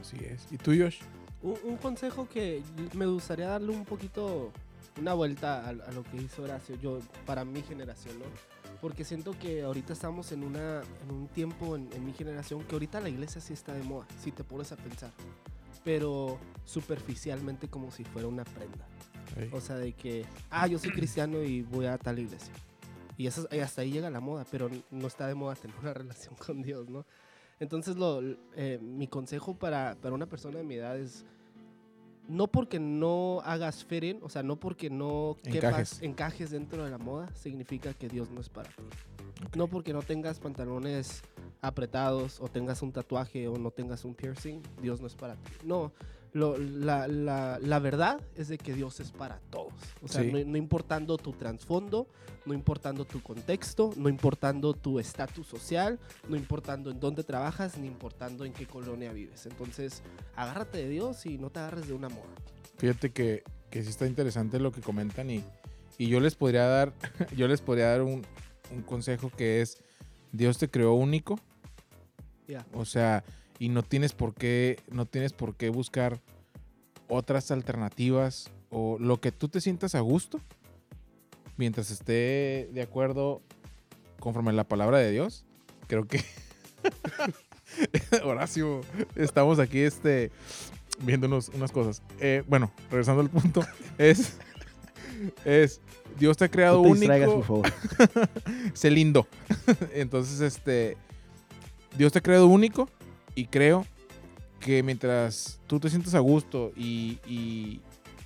Así 0.00 0.16
es. 0.24 0.46
¿Y 0.52 0.58
tú, 0.58 0.70
Josh? 0.78 1.00
Un, 1.42 1.56
un 1.64 1.76
consejo 1.76 2.28
que 2.28 2.62
me 2.94 3.04
gustaría 3.04 3.48
darle 3.48 3.72
un 3.72 3.84
poquito 3.84 4.52
una 5.00 5.12
vuelta 5.12 5.64
a, 5.64 5.70
a 5.70 5.92
lo 5.92 6.04
que 6.04 6.18
hizo 6.18 6.44
Horacio, 6.44 6.76
yo, 6.80 7.00
para 7.26 7.44
mi 7.44 7.62
generación, 7.62 8.20
¿no? 8.20 8.26
Porque 8.80 9.02
siento 9.02 9.36
que 9.36 9.62
ahorita 9.62 9.92
estamos 9.92 10.30
en, 10.30 10.44
una, 10.44 10.82
en 11.02 11.10
un 11.10 11.26
tiempo 11.26 11.74
en, 11.74 11.88
en 11.92 12.06
mi 12.06 12.12
generación 12.12 12.62
que 12.62 12.76
ahorita 12.76 13.00
la 13.00 13.08
iglesia 13.08 13.40
sí 13.40 13.52
está 13.52 13.72
de 13.74 13.82
moda, 13.82 14.06
si 14.22 14.30
te 14.30 14.44
pones 14.44 14.70
a 14.70 14.76
pensar. 14.76 15.10
Pero 15.82 16.38
superficialmente 16.64 17.66
como 17.66 17.90
si 17.90 18.04
fuera 18.04 18.28
una 18.28 18.44
prenda. 18.44 18.86
O 19.50 19.60
sea, 19.60 19.74
de 19.76 19.92
que, 19.94 20.24
ah, 20.50 20.68
yo 20.68 20.78
soy 20.78 20.92
cristiano 20.92 21.42
y 21.42 21.62
voy 21.62 21.86
a 21.86 21.98
tal 21.98 22.20
iglesia. 22.20 22.52
Y, 23.16 23.26
eso, 23.26 23.48
y 23.50 23.58
hasta 23.58 23.82
ahí 23.82 23.92
llega 23.92 24.10
la 24.10 24.20
moda, 24.20 24.44
pero 24.50 24.70
no 24.90 25.06
está 25.06 25.26
de 25.26 25.34
moda 25.34 25.54
tener 25.54 25.76
una 25.80 25.94
relación 25.94 26.34
con 26.34 26.62
Dios, 26.62 26.88
¿no? 26.88 27.06
Entonces, 27.58 27.96
lo, 27.96 28.20
eh, 28.54 28.78
mi 28.82 29.08
consejo 29.08 29.54
para, 29.54 29.96
para 30.00 30.14
una 30.14 30.26
persona 30.26 30.58
de 30.58 30.64
mi 30.64 30.74
edad 30.74 30.98
es, 30.98 31.24
no 32.28 32.48
porque 32.48 32.78
no 32.78 33.40
hagas 33.44 33.86
in, 33.90 34.18
o 34.22 34.28
sea, 34.28 34.42
no 34.42 34.56
porque 34.56 34.90
no 34.90 35.36
Encajes. 35.44 35.60
quepas, 35.60 36.02
encajes 36.02 36.50
dentro 36.50 36.84
de 36.84 36.90
la 36.90 36.98
moda, 36.98 37.34
significa 37.34 37.94
que 37.94 38.08
Dios 38.08 38.30
no 38.30 38.40
es 38.40 38.48
para 38.48 38.68
ti. 38.68 38.82
No 39.56 39.68
porque 39.68 39.92
no 39.92 40.02
tengas 40.02 40.38
pantalones 40.38 41.22
apretados 41.60 42.40
o 42.40 42.48
tengas 42.48 42.82
un 42.82 42.92
tatuaje 42.92 43.48
o 43.48 43.56
no 43.56 43.70
tengas 43.70 44.04
un 44.04 44.14
piercing, 44.14 44.62
Dios 44.82 45.00
no 45.00 45.06
es 45.06 45.14
para 45.14 45.34
ti. 45.36 45.52
No, 45.64 45.92
lo- 46.32 46.58
la, 46.58 47.08
la- 47.08 47.58
la 47.60 47.78
verdad 47.78 48.20
es 48.36 48.48
de 48.48 48.58
que 48.58 48.72
Dios 48.74 49.00
es 49.00 49.10
para 49.12 49.38
todos. 49.50 49.72
O 50.02 50.08
sea, 50.08 50.22
Sí. 50.22 50.30
no, 50.32 50.38
no 50.44 50.56
importando 50.56 51.16
tu 51.16 51.32
trasfondo, 51.32 52.06
no 52.44 52.54
importando 52.54 53.04
tu 53.04 53.22
contexto, 53.22 53.92
no 53.96 54.08
importando 54.08 54.74
tu 54.74 54.98
estatus 55.00 55.46
social, 55.46 55.98
no 56.28 56.36
importando 56.36 56.90
en 56.90 57.00
dónde 57.00 57.24
trabajas, 57.24 57.76
ni 57.78 57.86
importando 57.86 58.44
en 58.44 58.52
qué 58.52 58.66
colonia 58.66 59.12
vives. 59.12 59.46
Entonces, 59.46 60.02
agárrate 60.36 60.78
de 60.78 60.88
Dios 60.88 61.24
y 61.26 61.38
no 61.38 61.50
te 61.50 61.58
agarres 61.60 61.88
de 61.88 61.94
una 61.94 62.08
moda. 62.08 62.28
Fíjate 62.78 63.10
que, 63.10 63.42
que 63.70 63.82
sí 63.82 63.88
está 63.90 64.06
interesante 64.06 64.60
lo 64.60 64.70
que 64.72 64.80
comentan 64.82 65.30
y, 65.30 65.42
y 65.98 66.08
yo 66.08 66.20
les 66.20 66.34
podría 66.34 66.66
dar, 66.66 66.92
yo 67.36 67.48
les 67.48 67.60
podría 67.62 67.88
dar 67.88 68.02
un, 68.02 68.22
un 68.70 68.82
consejo 68.82 69.30
que 69.30 69.62
es, 69.62 69.78
Dios 70.32 70.58
te 70.58 70.68
creó 70.68 70.92
único, 70.94 71.40
Ya. 72.46 72.64
o 72.74 72.84
sea, 72.84 73.24
y 73.58 73.68
no 73.68 73.82
tienes 73.82 74.12
por 74.12 74.34
qué, 74.34 74.78
no 74.90 75.06
tienes 75.06 75.32
por 75.32 75.54
qué 75.56 75.70
buscar 75.70 76.20
otras 77.08 77.50
alternativas 77.50 78.50
o 78.70 78.96
lo 78.98 79.20
que 79.20 79.32
tú 79.32 79.48
te 79.48 79.60
sientas 79.60 79.94
a 79.94 80.00
gusto, 80.00 80.40
mientras 81.56 81.90
esté 81.90 82.68
de 82.72 82.82
acuerdo 82.82 83.42
conforme 84.20 84.50
a 84.50 84.54
la 84.54 84.64
palabra 84.64 84.98
de 84.98 85.10
Dios. 85.10 85.44
Creo 85.86 86.06
que 86.06 86.20
Horacio, 88.24 88.80
estamos 89.14 89.58
aquí 89.58 89.80
este 89.80 90.30
viendo 91.00 91.26
unos- 91.26 91.50
unas 91.50 91.72
cosas. 91.72 92.02
Eh, 92.20 92.42
bueno, 92.48 92.72
regresando 92.90 93.20
al 93.22 93.30
punto, 93.30 93.60
es, 93.98 94.36
es 95.44 95.80
Dios 96.18 96.36
te 96.36 96.46
ha 96.46 96.50
creado 96.50 96.78
No 96.82 96.94
te 96.94 97.06
único. 97.06 97.34
por 97.42 97.44
favor. 97.44 97.72
sé 98.74 98.90
lindo. 98.90 99.26
Entonces, 99.92 100.40
este, 100.40 100.96
Dios 101.96 102.12
te 102.12 102.18
ha 102.20 102.22
creado 102.22 102.46
único 102.46 102.88
y 103.36 103.46
creo 103.46 103.86
que 104.58 104.82
mientras 104.82 105.60
tú 105.68 105.78
te 105.78 105.90
sientas 105.90 106.14
a 106.14 106.18
gusto 106.18 106.72
y, 106.74 107.20
y, 107.26 107.80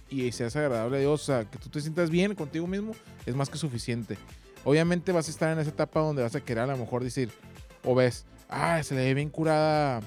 y 0.09 0.33
seas 0.33 0.57
agradable 0.57 0.97
a 0.97 1.01
Dios, 1.01 1.23
o 1.23 1.25
sea, 1.25 1.45
que 1.45 1.59
tú 1.59 1.69
te 1.69 1.81
sientas 1.81 2.09
bien 2.09 2.35
contigo 2.35 2.67
mismo, 2.67 2.93
es 3.27 3.35
más 3.35 3.51
que 3.51 3.59
suficiente. 3.59 4.17
Obviamente 4.65 5.13
vas 5.13 5.27
a 5.27 5.31
estar 5.31 5.53
en 5.53 5.59
esa 5.59 5.71
etapa 5.71 6.01
donde 6.01 6.23
vas 6.23 6.35
a 6.37 6.41
querer 6.41 6.65
a 6.65 6.67
lo 6.69 6.77
mejor 6.79 7.03
decir, 7.03 7.31
o 7.85 7.95
ves, 7.95 8.25
ah, 8.49 8.83
se 8.83 8.95
le 8.95 9.03
ve 9.03 9.15
bien 9.15 9.31
curada 9.31 10.01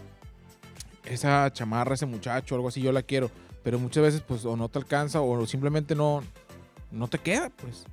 esa 1.06 1.52
chamarra, 1.52 1.96
ese 1.96 2.06
muchacho, 2.06 2.56
algo 2.56 2.70
así, 2.70 2.82
yo 2.82 2.92
la 2.92 3.04
quiero. 3.04 3.30
Pero 3.62 3.78
muchas 3.78 4.04
veces, 4.04 4.22
pues, 4.22 4.46
o 4.46 4.56
no 4.56 4.70
te 4.70 4.80
alcanza 4.80 5.22
o 5.22 5.46
simplemente 5.46 5.96
no, 5.96 6.24
no 6.92 7.10
te 7.10 7.18
queda, 7.18 7.50
pues. 7.50 7.86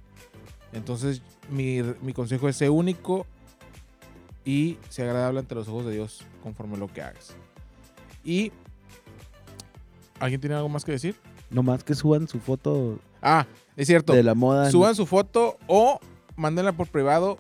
Entonces, 0.73 1.23
mi, 1.51 1.83
mi 2.03 2.13
consejo 2.13 2.49
es 2.49 2.57
ser 2.57 2.71
único 2.71 3.27
y 4.45 4.79
ser 4.89 5.09
agradable 5.09 5.41
ante 5.41 5.55
los 5.55 5.69
ojos 5.69 5.87
de 5.87 5.93
Dios 5.93 6.25
conforme 6.43 6.77
lo 6.77 6.89
que 6.89 7.03
hagas. 7.03 7.35
Y. 8.25 8.53
¿Alguien 10.19 10.41
tiene 10.41 10.57
algo 10.57 10.69
más 10.69 10.85
que 10.85 10.93
decir? 10.93 11.17
Nomás 11.51 11.83
que 11.83 11.95
suban 11.95 12.29
su 12.29 12.41
foto 12.41 12.99
Ah, 13.23 13.47
es 13.77 13.87
cierto. 13.87 14.13
de 14.13 14.23
la 14.23 14.35
moda. 14.35 14.71
Suban 14.71 14.95
su 14.95 15.07
foto 15.07 15.59
o 15.67 15.99
mándenla 16.37 16.73
por 16.73 16.87
privado. 16.89 17.39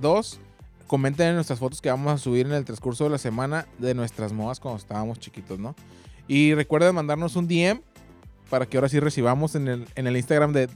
Dos, 0.00 0.40
comenten 0.86 1.28
en 1.28 1.34
nuestras 1.34 1.58
fotos 1.58 1.80
que 1.80 1.90
vamos 1.90 2.12
a 2.12 2.18
subir 2.18 2.46
en 2.46 2.52
el 2.52 2.64
transcurso 2.64 3.04
de 3.04 3.10
la 3.10 3.18
semana 3.18 3.66
de 3.78 3.94
nuestras 3.94 4.32
modas 4.32 4.60
cuando 4.60 4.78
estábamos 4.78 5.18
chiquitos, 5.18 5.58
¿no? 5.58 5.74
Y 6.28 6.54
recuerden 6.54 6.94
mandarnos 6.94 7.36
un 7.36 7.46
DM 7.46 7.82
para 8.48 8.66
que 8.66 8.76
ahora 8.78 8.88
sí 8.88 9.00
recibamos 9.00 9.54
en 9.54 9.68
el, 9.68 9.86
en 9.94 10.06
el 10.06 10.16
Instagram 10.16 10.52
de 10.52 10.68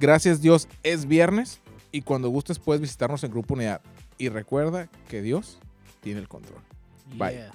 Gracias 0.00 0.40
Dios 0.40 0.68
es 0.82 1.06
viernes. 1.06 1.60
Y 1.90 2.02
cuando 2.02 2.28
gustes 2.28 2.58
puedes 2.58 2.80
visitarnos 2.80 3.24
en 3.24 3.30
Grupo 3.30 3.54
Unidad. 3.54 3.80
Y 4.18 4.28
recuerda 4.28 4.88
que 5.08 5.22
Dios 5.22 5.58
tiene 6.00 6.20
el 6.20 6.28
control. 6.28 6.60
Bye. 7.16 7.50